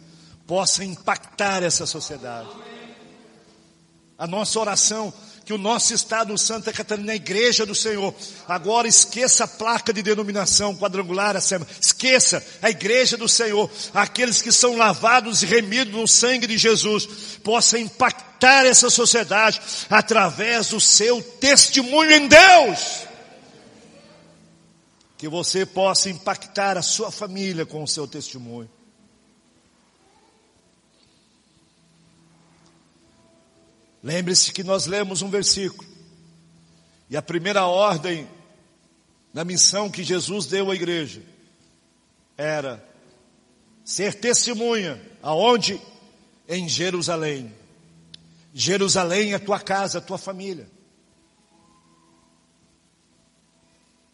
possa 0.47 0.85
impactar 0.85 1.63
essa 1.63 1.87
sociedade. 1.87 2.49
A 4.19 4.27
nossa 4.27 4.61
oração, 4.61 5.13
que 5.45 5.53
o 5.53 5.59
nosso 5.59 5.93
Estado 5.93 6.37
Santa 6.39 6.73
Catarina, 6.73 7.13
a 7.13 7.17
igreja 7.17 7.67
do 7.67 7.75
Senhor, 7.75 8.15
agora 8.47 8.87
esqueça 8.87 9.45
a 9.45 9.49
placa 9.49 9.93
de 9.93 10.03
denominação 10.03 10.77
quadrangular, 10.77 11.37
esqueça 11.37 12.45
a 12.61 12.71
igreja 12.71 13.17
do 13.17 13.29
Senhor, 13.29 13.71
aqueles 13.93 14.41
que 14.41 14.53
são 14.53 14.77
lavados 14.77 15.43
e 15.43 15.47
remidos 15.47 15.95
no 15.95 16.07
sangue 16.07 16.47
de 16.47 16.57
Jesus, 16.57 17.07
possa 17.43 17.79
impactar 17.79 18.67
essa 18.67 18.91
sociedade 18.91 19.61
através 19.91 20.69
do 20.69 20.81
seu 20.81 21.23
testemunho 21.23 22.13
em 22.13 22.29
Deus. 22.29 23.07
Que 25.19 25.29
você 25.29 25.65
possa 25.65 26.11
impactar 26.11 26.77
a 26.77 26.83
sua 26.83 27.11
família 27.11 27.65
com 27.65 27.83
o 27.83 27.89
seu 27.89 28.07
testemunho. 28.07 28.69
Lembre-se 34.03 34.53
que 34.53 34.65
nós 34.65 34.87
lemos 34.87 35.23
um 35.23 35.31
versículo. 35.31 35.89
E 37.09 37.17
a 37.17 37.23
primeira 37.23 37.67
ordem 37.67 38.29
na 39.33 39.45
missão 39.45 39.91
que 39.91 40.03
Jesus 40.03 40.47
deu 40.47 40.71
à 40.71 40.75
igreja 40.75 41.23
era 42.37 42.85
ser 43.85 44.15
testemunha 44.15 45.01
aonde? 45.23 45.81
Em 46.49 46.69
Jerusalém. 46.69 47.55
Jerusalém 48.53 49.33
é 49.33 49.39
tua 49.39 49.61
casa, 49.61 50.01
tua 50.01 50.19
família. 50.19 50.69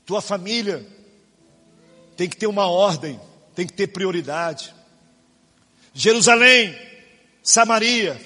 Tua 0.04 0.20
família 0.20 0.86
tem 2.16 2.28
que 2.28 2.36
ter 2.36 2.46
uma 2.46 2.66
ordem, 2.66 3.20
tem 3.54 3.66
que 3.66 3.72
ter 3.72 3.88
prioridade. 3.88 4.74
Jerusalém, 5.94 6.76
Samaria, 7.42 8.20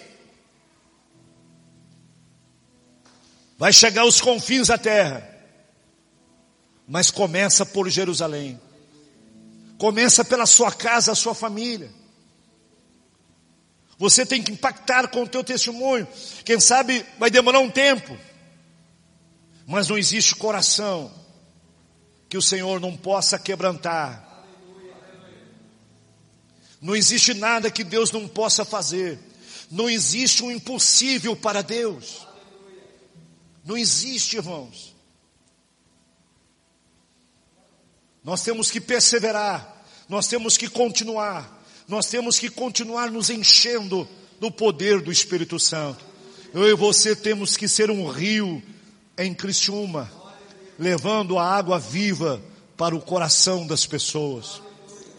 vai 3.63 3.73
chegar 3.73 4.03
aos 4.03 4.21
confins 4.21 4.67
da 4.67 4.77
terra, 4.77 5.25
mas 6.85 7.13
começa 7.13 7.65
por 7.65 7.89
Jerusalém, 7.89 8.61
começa 9.79 10.25
pela 10.25 10.47
sua 10.47 10.73
casa, 10.73 11.13
a 11.13 11.15
sua 11.15 11.33
família. 11.33 11.89
Você 13.97 14.27
tem 14.27 14.43
que 14.43 14.51
impactar 14.51 15.07
com 15.07 15.23
o 15.23 15.29
teu 15.29 15.45
testemunho. 15.45 16.09
Quem 16.45 16.59
sabe 16.59 17.07
vai 17.21 17.31
demorar 17.31 17.61
um 17.61 17.71
tempo. 17.71 18.19
Mas 19.65 19.87
não 19.87 19.97
existe 19.97 20.35
coração 20.35 21.09
que 22.29 22.37
o 22.37 22.43
Senhor 22.43 22.81
não 22.81 22.97
possa 22.97 23.39
quebrantar. 23.39 24.45
Não 26.81 26.97
existe 26.97 27.33
nada 27.33 27.71
que 27.71 27.85
Deus 27.85 28.11
não 28.11 28.27
possa 28.27 28.65
fazer. 28.65 29.21
Não 29.71 29.89
existe 29.89 30.43
um 30.43 30.51
impossível 30.51 31.37
para 31.37 31.63
Deus. 31.63 32.32
Não 33.65 33.77
existe, 33.77 34.37
irmãos. 34.37 34.95
Nós 38.25 38.43
temos 38.43 38.71
que 38.71 38.81
perseverar, 38.81 39.85
nós 40.09 40.29
temos 40.29 40.57
que 40.57 40.69
continuar, 40.69 41.65
nós 41.89 42.07
temos 42.07 42.39
que 42.39 42.49
continuar 42.49 43.11
nos 43.11 43.31
enchendo 43.31 44.09
do 44.39 44.51
poder 44.51 45.01
do 45.01 45.11
Espírito 45.11 45.59
Santo. 45.59 46.05
Eu 46.55 46.69
e 46.69 46.75
você 46.75 47.17
temos 47.17 47.57
que 47.57 47.67
ser 47.67 47.91
um 47.91 48.09
rio 48.09 48.63
em 49.19 49.35
Criciúma, 49.35 50.11
levando 50.79 51.39
a 51.39 51.45
água 51.45 51.79
viva 51.79 52.41
para 52.77 52.95
o 52.95 53.01
coração 53.01 53.67
das 53.67 53.87
pessoas. 53.87 54.61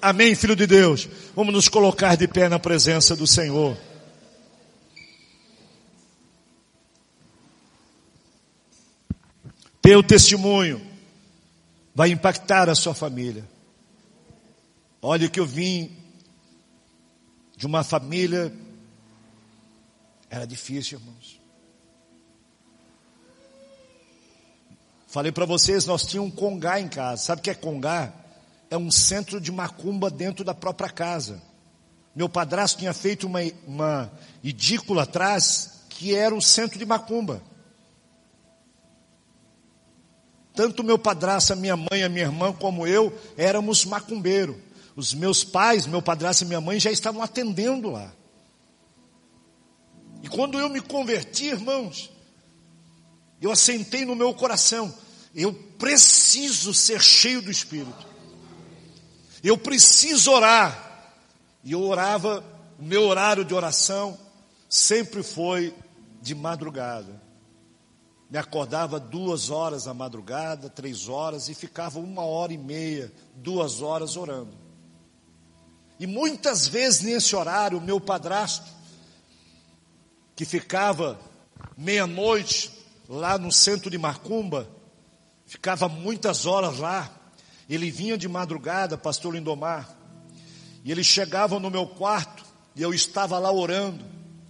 Amém, 0.01 0.35
filho 0.35 0.55
de 0.55 0.67
Deus. 0.67 1.07
Vamos 1.35 1.53
nos 1.53 1.69
colocar 1.69 2.15
de 2.15 2.27
pé 2.27 2.49
na 2.49 2.59
presença 2.59 3.15
do 3.15 3.25
Senhor. 3.25 3.77
Teu 9.83 10.01
testemunho 10.01 10.81
vai 11.93 12.09
impactar 12.09 12.69
a 12.69 12.73
sua 12.73 12.93
família. 12.93 13.45
Olha 15.01 15.27
que 15.27 15.41
eu 15.41 15.45
vim 15.45 15.91
de 17.57 17.65
uma 17.65 17.83
família, 17.83 18.53
era 20.29 20.47
difícil, 20.47 20.99
irmãos. 20.99 21.37
Falei 25.05 25.33
para 25.33 25.45
vocês, 25.45 25.85
nós 25.85 26.05
tínhamos 26.05 26.31
um 26.31 26.35
congá 26.35 26.79
em 26.79 26.87
casa. 26.87 27.21
Sabe 27.21 27.41
o 27.41 27.43
que 27.43 27.49
é 27.49 27.53
congá? 27.53 28.13
É 28.69 28.77
um 28.77 28.89
centro 28.89 29.41
de 29.41 29.51
macumba 29.51 30.09
dentro 30.09 30.45
da 30.45 30.53
própria 30.53 30.89
casa. 30.89 31.43
Meu 32.15 32.29
padrasto 32.29 32.79
tinha 32.79 32.93
feito 32.93 33.27
uma, 33.27 33.39
uma 33.67 34.09
edícula 34.41 35.03
atrás 35.03 35.81
que 35.89 36.15
era 36.15 36.33
o 36.33 36.41
centro 36.41 36.79
de 36.79 36.85
macumba. 36.85 37.43
Tanto 40.55 40.83
meu 40.83 40.99
padrasto, 40.99 41.53
a 41.53 41.55
minha 41.55 41.75
mãe, 41.75 42.03
a 42.03 42.09
minha 42.09 42.25
irmã, 42.25 42.53
como 42.53 42.85
eu, 42.85 43.17
éramos 43.35 43.85
macumbeiro. 43.85 44.61
Os 44.95 45.13
meus 45.13 45.43
pais, 45.43 45.87
meu 45.87 46.01
padrasto 46.01 46.43
e 46.43 46.47
minha 46.47 46.61
mãe 46.61 46.79
já 46.79 46.91
estavam 46.91 47.23
atendendo 47.23 47.89
lá. 47.89 48.13
E 50.21 50.29
quando 50.29 50.59
eu 50.59 50.69
me 50.69 50.79
converti, 50.79 51.47
irmãos, 51.47 52.11
eu 53.41 53.51
assentei 53.51 54.05
no 54.05 54.15
meu 54.15 54.33
coração, 54.33 54.93
eu 55.33 55.51
preciso 55.53 56.73
ser 56.73 57.01
cheio 57.01 57.41
do 57.41 57.49
Espírito. 57.49 58.07
Eu 59.43 59.57
preciso 59.57 60.31
orar. 60.31 60.91
E 61.63 61.71
eu 61.71 61.81
orava, 61.81 62.43
o 62.77 62.83
meu 62.83 63.03
horário 63.03 63.43
de 63.43 63.53
oração 63.53 64.17
sempre 64.69 65.23
foi 65.23 65.73
de 66.21 66.35
madrugada. 66.35 67.22
Me 68.33 68.39
acordava 68.39 68.99
duas 68.99 69.51
horas 69.51 69.85
na 69.85 69.93
madrugada, 69.93 70.67
três 70.67 71.07
horas, 71.07 71.49
e 71.49 71.53
ficava 71.53 71.99
uma 71.99 72.23
hora 72.23 72.51
e 72.51 72.57
meia, 72.57 73.13
duas 73.35 73.79
horas 73.79 74.17
orando. 74.17 74.57
E 75.99 76.07
muitas 76.07 76.67
vezes 76.67 77.01
nesse 77.01 77.35
horário, 77.35 77.77
o 77.77 77.81
meu 77.81 78.01
padrasto, 78.01 78.65
que 80.35 80.45
ficava 80.45 81.19
meia-noite 81.77 82.71
lá 83.07 83.37
no 83.37 83.51
centro 83.51 83.91
de 83.91 83.99
Macumba, 83.99 84.67
ficava 85.45 85.87
muitas 85.87 86.47
horas 86.47 86.79
lá. 86.79 87.11
Ele 87.69 87.91
vinha 87.91 88.17
de 88.17 88.27
madrugada, 88.27 88.97
pastor 88.97 89.35
Lindomar, 89.35 89.95
e 90.83 90.91
ele 90.91 91.03
chegava 91.03 91.59
no 91.59 91.69
meu 91.69 91.85
quarto 91.85 92.43
e 92.75 92.81
eu 92.81 92.95
estava 92.95 93.37
lá 93.37 93.51
orando, 93.51 94.03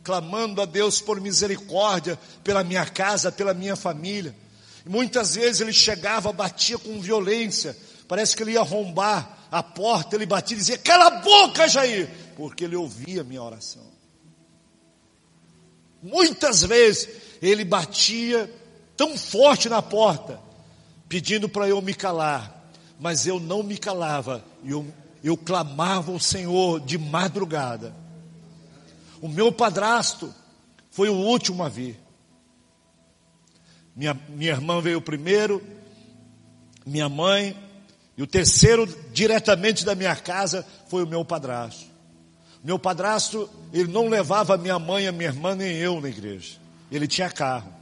clamando 0.03 0.61
a 0.61 0.65
Deus 0.65 1.01
por 1.01 1.21
misericórdia 1.21 2.19
pela 2.43 2.63
minha 2.63 2.85
casa, 2.85 3.31
pela 3.31 3.53
minha 3.53 3.75
família. 3.75 4.35
E 4.85 4.89
muitas 4.89 5.35
vezes 5.35 5.61
ele 5.61 5.73
chegava, 5.73 6.33
batia 6.33 6.77
com 6.77 6.99
violência, 6.99 7.75
parece 8.07 8.35
que 8.35 8.43
ele 8.43 8.51
ia 8.51 8.59
arrombar 8.59 9.47
a 9.49 9.63
porta, 9.63 10.15
ele 10.15 10.25
batia 10.25 10.55
e 10.55 10.59
dizia: 10.59 10.77
Cala 10.77 11.07
a 11.07 11.21
boca, 11.21 11.67
Jair, 11.67 12.09
porque 12.35 12.65
ele 12.65 12.75
ouvia 12.75 13.21
a 13.21 13.23
minha 13.23 13.41
oração. 13.41 13.93
Muitas 16.01 16.63
vezes 16.63 17.07
ele 17.41 17.63
batia 17.63 18.53
tão 18.97 19.17
forte 19.17 19.69
na 19.69 19.81
porta 19.81 20.39
pedindo 21.07 21.47
para 21.47 21.69
eu 21.69 21.81
me 21.81 21.93
calar, 21.93 22.69
mas 22.99 23.25
eu 23.25 23.39
não 23.39 23.63
me 23.63 23.77
calava, 23.77 24.43
eu, 24.65 24.85
eu 25.23 25.37
clamava 25.37 26.11
ao 26.11 26.19
Senhor 26.19 26.81
de 26.81 26.97
madrugada. 26.97 28.02
O 29.23 29.29
meu 29.29 29.53
padrasto 29.53 30.35
foi 30.91 31.07
o 31.07 31.13
último 31.13 31.63
a 31.63 31.69
vir. 31.69 31.97
Minha, 33.95 34.19
minha 34.27 34.51
irmã 34.51 34.81
veio 34.81 34.99
primeiro, 34.99 35.63
minha 36.85 37.07
mãe, 37.07 37.57
e 38.17 38.21
o 38.21 38.27
terceiro, 38.27 38.85
diretamente 39.13 39.85
da 39.85 39.95
minha 39.95 40.13
casa, 40.13 40.67
foi 40.89 41.05
o 41.05 41.07
meu 41.07 41.23
padrasto. 41.23 41.85
Meu 42.61 42.77
padrasto, 42.77 43.49
ele 43.71 43.89
não 43.89 44.09
levava 44.09 44.57
minha 44.57 44.77
mãe, 44.77 45.07
a 45.07 45.11
minha 45.13 45.29
irmã, 45.29 45.55
nem 45.55 45.73
eu 45.77 46.01
na 46.01 46.09
igreja. 46.09 46.57
Ele 46.91 47.07
tinha 47.07 47.29
carro. 47.29 47.73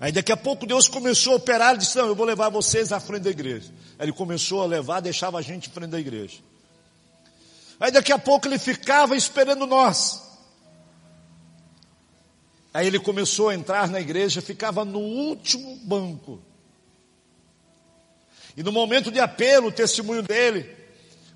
Aí 0.00 0.10
daqui 0.10 0.32
a 0.32 0.36
pouco 0.36 0.66
Deus 0.66 0.88
começou 0.88 1.34
a 1.34 1.36
operar, 1.36 1.70
ele 1.70 1.78
disse, 1.78 1.96
não, 1.96 2.08
eu 2.08 2.16
vou 2.16 2.26
levar 2.26 2.48
vocês 2.48 2.90
à 2.90 2.98
frente 2.98 3.22
da 3.22 3.30
igreja. 3.30 3.72
Aí 3.96 4.06
ele 4.06 4.12
começou 4.12 4.60
a 4.60 4.66
levar, 4.66 4.98
deixava 4.98 5.38
a 5.38 5.42
gente 5.42 5.70
em 5.70 5.72
frente 5.72 5.90
da 5.90 6.00
igreja. 6.00 6.38
Aí 7.78 7.92
daqui 7.92 8.12
a 8.12 8.18
pouco 8.18 8.48
ele 8.48 8.58
ficava 8.58 9.14
esperando 9.14 9.68
nós. 9.68 10.31
Aí 12.72 12.86
ele 12.86 12.98
começou 12.98 13.50
a 13.50 13.54
entrar 13.54 13.88
na 13.88 14.00
igreja, 14.00 14.40
ficava 14.40 14.84
no 14.84 14.98
último 14.98 15.76
banco. 15.76 16.40
E 18.56 18.62
no 18.62 18.72
momento 18.72 19.10
de 19.10 19.20
apelo, 19.20 19.68
o 19.68 19.72
testemunho 19.72 20.22
dele, 20.22 20.74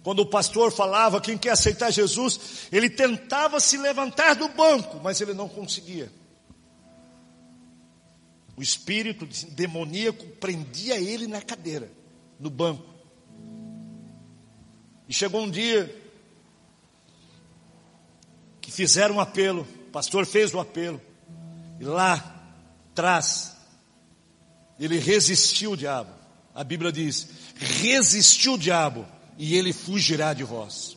quando 0.03 0.21
o 0.21 0.27
pastor 0.27 0.73
falava 0.73 1.21
quem 1.21 1.37
quer 1.37 1.51
aceitar 1.51 1.91
Jesus, 1.91 2.69
ele 2.73 2.89
tentava 2.89 3.61
se 3.61 3.77
levantar 3.77 4.35
do 4.35 4.49
banco, 4.49 5.01
mas 5.03 5.21
ele 5.21 5.35
não 5.35 5.49
conseguia. 5.49 6.11
O 8.57 8.63
espírito 8.63 9.27
demoníaco 9.51 10.27
prendia 10.41 10.99
ele 10.99 11.27
na 11.27 11.43
cadeira, 11.43 11.91
no 12.41 12.49
banco. 12.49 12.87
E 15.07 15.13
chegou 15.13 15.43
um 15.43 15.51
dia 15.51 15.95
que 18.61 18.73
fizeram 18.73 19.17
um 19.17 19.21
apelo, 19.21 19.67
o 19.89 19.91
pastor 19.91 20.25
fez 20.25 20.53
o 20.55 20.59
apelo, 20.59 21.01
e 21.81 21.85
lá 21.85 22.35
atrás, 22.93 23.55
ele 24.79 24.99
resistiu 24.99 25.73
o 25.73 25.77
diabo. 25.77 26.11
A 26.55 26.65
Bíblia 26.65 26.91
diz: 26.91 27.29
resistiu 27.55 28.55
o 28.55 28.59
diabo 28.59 29.07
e 29.39 29.57
ele 29.57 29.73
fugirá 29.73 30.33
de 30.33 30.45
vós. 30.45 30.97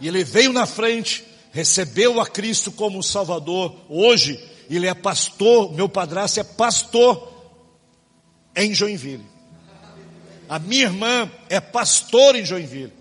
E 0.00 0.06
ele 0.06 0.22
veio 0.22 0.52
na 0.52 0.66
frente, 0.66 1.24
recebeu 1.52 2.20
a 2.20 2.26
Cristo 2.26 2.70
como 2.70 3.02
Salvador. 3.02 3.76
Hoje 3.88 4.38
ele 4.70 4.86
é 4.86 4.94
pastor, 4.94 5.72
meu 5.72 5.88
padrasto 5.88 6.40
é 6.40 6.44
pastor 6.44 7.32
em 8.54 8.74
Joinville. 8.74 9.26
A 10.48 10.58
minha 10.58 10.84
irmã 10.84 11.30
é 11.48 11.60
pastor 11.60 12.36
em 12.36 12.44
Joinville. 12.44 12.92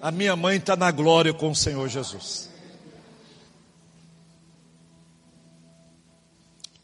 A 0.00 0.10
minha 0.10 0.36
mãe 0.36 0.58
está 0.58 0.76
na 0.76 0.90
glória 0.90 1.32
com 1.32 1.50
o 1.50 1.56
Senhor 1.56 1.88
Jesus. 1.88 2.50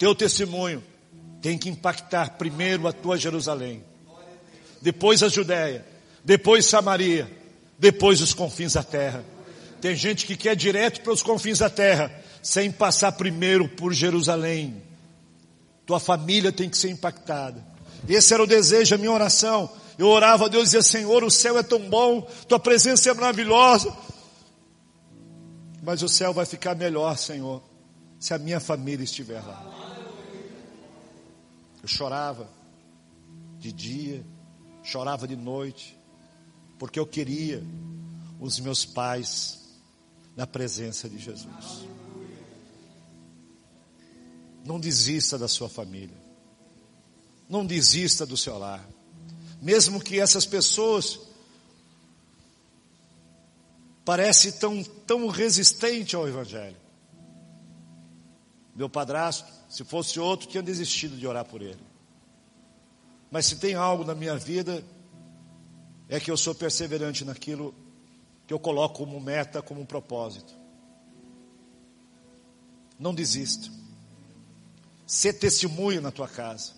Teu 0.00 0.14
testemunho 0.14 0.82
tem 1.42 1.58
que 1.58 1.68
impactar 1.68 2.38
primeiro 2.38 2.88
a 2.88 2.92
tua 2.92 3.18
Jerusalém, 3.18 3.84
depois 4.80 5.22
a 5.22 5.28
Judéia, 5.28 5.84
depois 6.24 6.64
Samaria, 6.64 7.30
depois 7.78 8.22
os 8.22 8.32
confins 8.32 8.72
da 8.72 8.82
terra. 8.82 9.22
Tem 9.78 9.94
gente 9.94 10.24
que 10.24 10.38
quer 10.38 10.56
direto 10.56 11.02
para 11.02 11.12
os 11.12 11.22
confins 11.22 11.58
da 11.58 11.68
terra, 11.68 12.10
sem 12.42 12.72
passar 12.72 13.12
primeiro 13.12 13.68
por 13.68 13.92
Jerusalém. 13.92 14.82
Tua 15.84 16.00
família 16.00 16.50
tem 16.50 16.70
que 16.70 16.78
ser 16.78 16.88
impactada. 16.88 17.62
Esse 18.08 18.32
era 18.32 18.42
o 18.42 18.46
desejo, 18.46 18.94
a 18.94 18.98
minha 18.98 19.12
oração. 19.12 19.70
Eu 19.98 20.06
orava 20.06 20.46
a 20.46 20.48
Deus 20.48 20.62
e 20.62 20.78
dizia, 20.78 20.82
Senhor, 20.82 21.22
o 21.22 21.30
céu 21.30 21.58
é 21.58 21.62
tão 21.62 21.90
bom, 21.90 22.22
tua 22.48 22.58
presença 22.58 23.10
é 23.10 23.12
maravilhosa. 23.12 23.94
Mas 25.82 26.02
o 26.02 26.08
céu 26.08 26.32
vai 26.32 26.46
ficar 26.46 26.74
melhor, 26.74 27.18
Senhor, 27.18 27.62
se 28.18 28.32
a 28.32 28.38
minha 28.38 28.60
família 28.60 29.04
estiver 29.04 29.42
lá. 29.42 29.79
Eu 31.82 31.88
chorava 31.88 32.48
de 33.58 33.72
dia, 33.72 34.24
chorava 34.82 35.26
de 35.26 35.36
noite, 35.36 35.98
porque 36.78 36.98
eu 36.98 37.06
queria 37.06 37.62
os 38.38 38.58
meus 38.58 38.84
pais 38.84 39.60
na 40.36 40.46
presença 40.46 41.08
de 41.08 41.18
Jesus. 41.18 41.86
Não 44.64 44.78
desista 44.78 45.38
da 45.38 45.48
sua 45.48 45.68
família. 45.68 46.16
Não 47.48 47.66
desista 47.66 48.24
do 48.24 48.36
seu 48.36 48.56
lar. 48.58 48.86
Mesmo 49.60 50.00
que 50.00 50.18
essas 50.20 50.46
pessoas 50.46 51.20
parecem 54.04 54.52
tão, 54.52 54.82
tão 54.82 55.28
resistentes 55.28 56.14
ao 56.14 56.26
Evangelho. 56.26 56.76
Meu 58.74 58.88
padrasto, 58.88 59.59
se 59.70 59.84
fosse 59.84 60.18
outro, 60.18 60.48
tinha 60.48 60.62
desistido 60.62 61.16
de 61.16 61.24
orar 61.24 61.44
por 61.44 61.62
ele. 61.62 61.78
Mas 63.30 63.46
se 63.46 63.56
tem 63.56 63.74
algo 63.74 64.02
na 64.02 64.16
minha 64.16 64.36
vida, 64.36 64.84
é 66.08 66.18
que 66.18 66.28
eu 66.28 66.36
sou 66.36 66.52
perseverante 66.52 67.24
naquilo 67.24 67.72
que 68.48 68.52
eu 68.52 68.58
coloco 68.58 68.98
como 68.98 69.20
meta, 69.20 69.62
como 69.62 69.80
um 69.80 69.86
propósito. 69.86 70.52
Não 72.98 73.14
desista. 73.14 73.70
Ser 75.06 75.34
testemunho 75.34 76.00
na 76.00 76.10
tua 76.10 76.26
casa. 76.26 76.72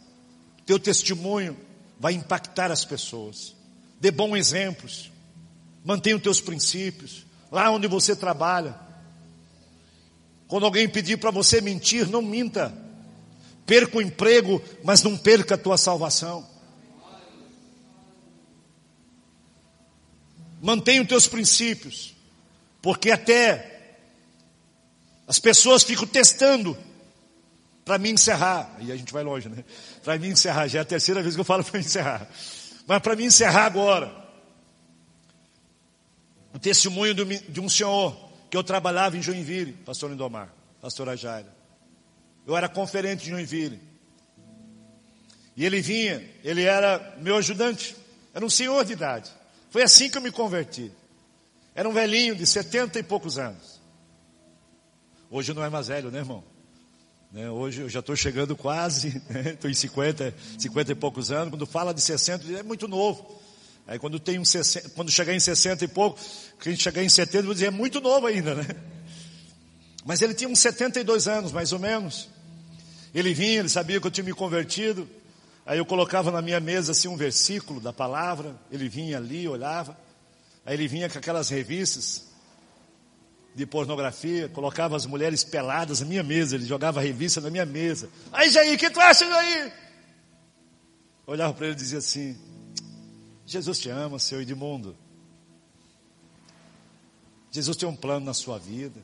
Teu 0.67 0.79
testemunho 0.79 1.57
vai 1.99 2.13
impactar 2.13 2.71
as 2.71 2.85
pessoas. 2.85 3.57
Dê 3.99 4.11
bons 4.11 4.37
exemplos. 4.37 5.11
Mantenha 5.83 6.17
os 6.17 6.23
teus 6.23 6.43
princípios. 6.43 7.25
Lá 7.51 7.71
onde 7.71 7.89
você 7.89 8.15
trabalha. 8.15 8.79
Quando 10.47 10.67
alguém 10.67 10.87
pedir 10.87 11.17
para 11.17 11.31
você 11.31 11.63
mentir, 11.63 12.07
não 12.07 12.21
minta. 12.21 12.82
Perca 13.73 13.97
o 13.97 14.03
emprego, 14.03 14.63
mas 14.85 15.03
não 15.03 15.17
perca 15.17 15.55
a 15.55 15.59
tua 15.59 15.79
salvação. 15.79 16.47
Mantenha 20.61 21.01
os 21.01 21.09
teus 21.09 21.27
princípios, 21.27 22.15
porque 22.83 23.11
até 23.11 23.97
as 25.27 25.39
pessoas 25.39 25.85
ficam 25.85 26.07
testando 26.07 26.77
para 27.83 27.97
me 27.97 28.11
encerrar. 28.11 28.77
E 28.79 28.93
a 28.93 28.97
gente 28.97 29.11
vai 29.11 29.25
longe, 29.25 29.49
né? 29.49 29.65
Para 30.05 30.19
me 30.19 30.29
encerrar, 30.29 30.69
já 30.69 30.81
é 30.81 30.83
a 30.83 30.85
terceira 30.85 31.23
vez 31.23 31.35
que 31.35 31.41
eu 31.41 31.45
falo 31.45 31.65
para 31.65 31.81
encerrar. 31.81 32.29
Mas 32.87 33.01
para 33.01 33.17
me 33.17 33.25
encerrar 33.25 33.65
agora, 33.65 34.15
o 36.53 36.59
testemunho 36.59 37.15
de 37.15 37.59
um 37.59 37.71
senhor 37.71 38.15
que 38.51 38.57
eu 38.59 38.63
trabalhava 38.63 39.17
em 39.17 39.23
Joinville, 39.23 39.73
pastor 39.73 40.11
Lindomar, 40.11 40.53
pastora 40.79 41.17
Jaira. 41.17 41.62
Eu 42.47 42.57
era 42.57 42.69
conferente 42.69 43.25
de 43.25 43.31
Joinville. 43.31 43.81
E 45.57 45.65
ele 45.65 45.81
vinha, 45.81 46.23
ele 46.43 46.63
era 46.63 47.17
meu 47.21 47.37
ajudante, 47.37 47.95
era 48.35 48.45
um 48.45 48.51
senhor 48.51 48.85
de 48.85 48.95
idade. 48.95 49.31
Foi 49.71 49.83
assim 49.83 50.09
que 50.11 50.17
eu 50.17 50.23
me 50.23 50.31
converti. 50.31 50.91
Era 51.75 51.89
um 51.89 51.93
velhinho 51.93 52.35
de 52.35 52.47
setenta 52.47 52.99
e 52.99 53.03
poucos 53.03 53.39
anos. 53.39 53.81
Hoje 55.31 55.55
não 55.55 55.65
é 55.65 55.71
mais 55.71 55.89
velho, 55.89 56.11
né, 56.11 56.19
irmão? 56.19 56.45
Né, 57.33 57.49
hoje 57.49 57.81
eu 57.81 57.89
já 57.89 58.01
estou 58.01 58.15
chegando 58.15 58.55
quase, 58.55 59.09
estou 59.09 59.69
né, 59.69 59.71
em 59.71 59.75
50, 59.75 60.35
50 60.59 60.93
e 60.93 60.95
poucos 60.95 61.33
anos. 61.33 61.51
Quando 61.51 61.67
fala 61.67 61.95
de 61.95 62.03
60, 62.03 62.59
é 62.59 62.63
muito 62.63 62.87
novo. 62.87 63.41
Aí 63.87 63.99
quando 63.99 64.21
tem 64.21 64.39
um 64.39 64.45
60, 64.45 64.91
quando 64.91 65.11
chegar 65.11 65.35
em 65.35 65.41
60 65.41 65.85
e 65.85 65.89
pouco, 65.89 66.21
quando 66.63 66.77
chegar 66.77 67.03
em 67.03 67.09
70, 67.09 67.45
vou 67.45 67.55
dizer, 67.55 67.67
é 67.67 67.71
muito 67.71 68.01
novo 68.01 68.27
ainda, 68.27 68.55
né? 68.55 68.67
Mas 70.05 70.21
ele 70.21 70.35
tinha 70.35 70.49
uns 70.49 70.59
72 70.59 71.27
anos, 71.27 71.53
mais 71.53 71.73
ou 71.73 71.79
menos. 71.79 72.29
Ele 73.15 73.35
vinha, 73.35 73.61
ele 73.61 73.69
sabia 73.69 74.01
que 74.01 74.07
eu 74.07 74.11
tinha 74.11 74.25
me 74.25 74.33
convertido. 74.33 75.09
Aí 75.65 75.79
eu 75.79 75.87
colocava 75.87 76.31
na 76.31 76.43
minha 76.43 76.61
mesa 76.61 76.93
assim 76.93 77.09
um 77.09 77.17
versículo 77.17 77.81
da 77.81 77.93
palavra. 77.93 78.57
Ele 78.71 78.89
vinha 78.89 79.19
ali, 79.19 79.47
olhava. 79.47 79.97
Aí 80.65 80.75
ele 80.75 80.89
vinha 80.89 81.09
com 81.09 81.19
aquelas 81.19 81.49
revistas 81.49 82.27
de 83.55 83.67
pornografia, 83.67 84.49
colocava 84.49 84.97
as 84.97 85.05
mulheres 85.05 85.45
peladas 85.45 86.01
na 86.01 86.07
minha 86.07 86.23
mesa. 86.23 86.57
Ele 86.57 86.65
jogava 86.65 87.01
a 87.01 87.03
revista 87.03 87.41
na 87.41 87.51
minha 87.51 87.67
mesa. 87.67 88.09
Aí, 88.33 88.51
Jair, 88.51 88.75
o 88.75 88.79
que 88.79 88.91
tu 88.91 89.01
acha, 89.01 89.27
Jair? 89.27 89.73
olhava 91.27 91.55
para 91.55 91.67
ele 91.67 91.75
e 91.75 91.79
dizia 91.79 91.99
assim: 91.99 92.37
Jesus 93.47 93.79
te 93.79 93.89
ama, 93.89 94.19
seu 94.19 94.41
Edmundo. 94.41 94.97
Jesus 97.51 97.77
tem 97.77 97.89
um 97.89 97.97
plano 97.97 98.25
na 98.25 98.35
sua 98.35 98.59
vida. 98.59 99.01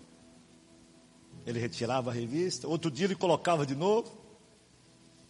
Ele 1.49 1.59
retirava 1.59 2.11
a 2.11 2.12
revista, 2.12 2.68
outro 2.68 2.90
dia 2.90 3.07
ele 3.07 3.14
colocava 3.14 3.64
de 3.64 3.74
novo. 3.74 4.12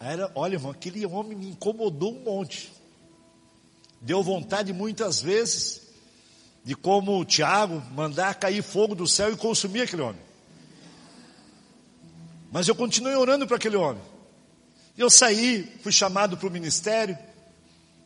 Aí 0.01 0.15
era, 0.15 0.33
olha, 0.35 0.55
irmão, 0.55 0.73
aquele 0.73 1.07
homem 1.07 1.39
me 1.39 1.51
incomodou 1.51 2.13
um 2.13 2.25
monte. 2.25 2.73
Deu 4.01 4.21
vontade 4.21 4.73
muitas 4.73 5.23
vezes 5.23 5.83
de 6.65 6.75
como 6.75 7.21
o 7.21 7.25
Tiago 7.25 7.81
mandar 7.93 8.35
cair 8.35 8.65
fogo 8.65 8.97
do 8.97 9.07
céu 9.07 9.33
e 9.33 9.37
consumir 9.37 9.83
aquele 9.83 10.03
homem. 10.03 10.21
Mas 12.51 12.67
eu 12.67 12.75
continuei 12.75 13.15
orando 13.15 13.47
para 13.47 13.55
aquele 13.57 13.77
homem. 13.77 14.03
Eu 14.97 15.09
saí, 15.09 15.73
fui 15.85 15.93
chamado 15.93 16.37
para 16.37 16.49
o 16.49 16.51
ministério, 16.51 17.17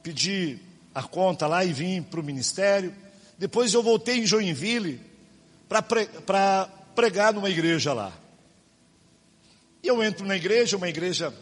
pedi 0.02 0.58
a 0.94 1.02
conta 1.02 1.46
lá 1.46 1.64
e 1.64 1.72
vim 1.72 2.02
para 2.02 2.20
o 2.20 2.22
ministério. 2.22 2.94
Depois 3.38 3.72
eu 3.72 3.82
voltei 3.82 4.18
em 4.18 4.26
Joinville 4.26 5.00
para 5.66 6.68
pregar 6.95 7.32
numa 7.32 7.51
igreja 7.51 7.93
lá. 7.93 8.12
E 9.82 9.88
eu 9.88 10.03
entro 10.03 10.24
na 10.26 10.36
igreja, 10.36 10.76
uma 10.76 10.88
igreja 10.88 11.34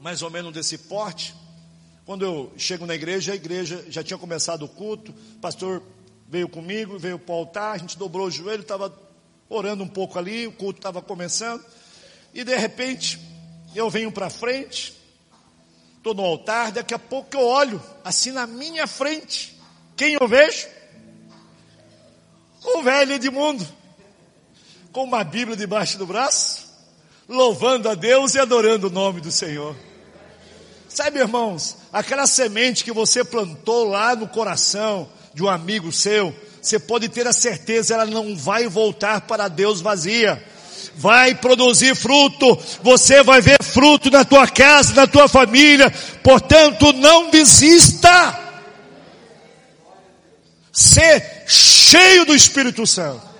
mais 0.00 0.22
ou 0.22 0.30
menos 0.30 0.52
desse 0.52 0.78
porte. 0.78 1.34
Quando 2.04 2.24
eu 2.24 2.52
chego 2.56 2.86
na 2.86 2.94
igreja, 2.94 3.32
a 3.32 3.36
igreja 3.36 3.84
já 3.88 4.02
tinha 4.02 4.18
começado 4.18 4.64
o 4.64 4.68
culto, 4.68 5.12
o 5.12 5.38
pastor 5.40 5.82
veio 6.28 6.48
comigo, 6.48 6.98
veio 6.98 7.18
para 7.18 7.34
o 7.34 7.38
altar, 7.38 7.74
a 7.74 7.78
gente 7.78 7.98
dobrou 7.98 8.26
o 8.26 8.30
joelho, 8.30 8.62
estava 8.62 8.96
orando 9.48 9.82
um 9.82 9.88
pouco 9.88 10.18
ali, 10.18 10.46
o 10.46 10.52
culto 10.52 10.78
estava 10.78 11.02
começando, 11.02 11.64
e 12.32 12.44
de 12.44 12.56
repente 12.56 13.18
eu 13.74 13.90
venho 13.90 14.12
para 14.12 14.30
frente, 14.30 14.94
estou 15.96 16.14
no 16.14 16.22
altar, 16.22 16.72
daqui 16.72 16.94
a 16.94 16.98
pouco 16.98 17.36
eu 17.36 17.44
olho, 17.44 17.82
assim 18.04 18.30
na 18.30 18.46
minha 18.46 18.86
frente, 18.86 19.58
quem 19.96 20.16
eu 20.18 20.28
vejo? 20.28 20.66
O 22.62 22.82
velho 22.82 23.12
Edmundo 23.12 23.77
com 24.92 25.04
uma 25.04 25.22
Bíblia 25.22 25.56
debaixo 25.56 25.98
do 25.98 26.06
braço, 26.06 26.66
louvando 27.28 27.88
a 27.88 27.94
Deus 27.94 28.34
e 28.34 28.38
adorando 28.38 28.86
o 28.86 28.90
nome 28.90 29.20
do 29.20 29.30
Senhor. 29.30 29.76
Sabe, 30.88 31.18
irmãos, 31.18 31.76
aquela 31.92 32.26
semente 32.26 32.82
que 32.82 32.92
você 32.92 33.22
plantou 33.22 33.88
lá 33.88 34.16
no 34.16 34.26
coração 34.26 35.08
de 35.34 35.42
um 35.42 35.48
amigo 35.48 35.92
seu, 35.92 36.34
você 36.60 36.78
pode 36.78 37.08
ter 37.08 37.26
a 37.26 37.32
certeza, 37.32 37.94
ela 37.94 38.06
não 38.06 38.36
vai 38.36 38.66
voltar 38.66 39.20
para 39.22 39.48
Deus 39.48 39.80
vazia. 39.80 40.42
Vai 40.96 41.34
produzir 41.34 41.94
fruto, 41.94 42.58
você 42.82 43.22
vai 43.22 43.40
ver 43.40 43.62
fruto 43.62 44.10
na 44.10 44.24
tua 44.24 44.48
casa, 44.48 44.94
na 44.94 45.06
tua 45.06 45.28
família, 45.28 45.92
portanto 46.24 46.92
não 46.94 47.30
desista. 47.30 48.36
Ser 50.72 51.44
cheio 51.46 52.24
do 52.24 52.34
Espírito 52.34 52.84
Santo 52.84 53.37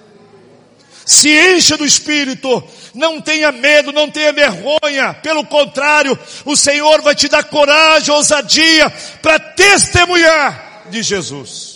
se 1.08 1.30
encha 1.30 1.74
do 1.74 1.86
Espírito, 1.86 2.62
não 2.92 3.18
tenha 3.18 3.50
medo, 3.50 3.90
não 3.92 4.10
tenha 4.10 4.30
vergonha, 4.30 5.14
pelo 5.22 5.42
contrário, 5.46 6.18
o 6.44 6.54
Senhor 6.54 7.00
vai 7.00 7.14
te 7.14 7.28
dar 7.28 7.44
coragem, 7.44 8.14
ousadia 8.14 8.90
para 9.22 9.38
testemunhar 9.38 10.84
de 10.90 11.02
Jesus. 11.02 11.67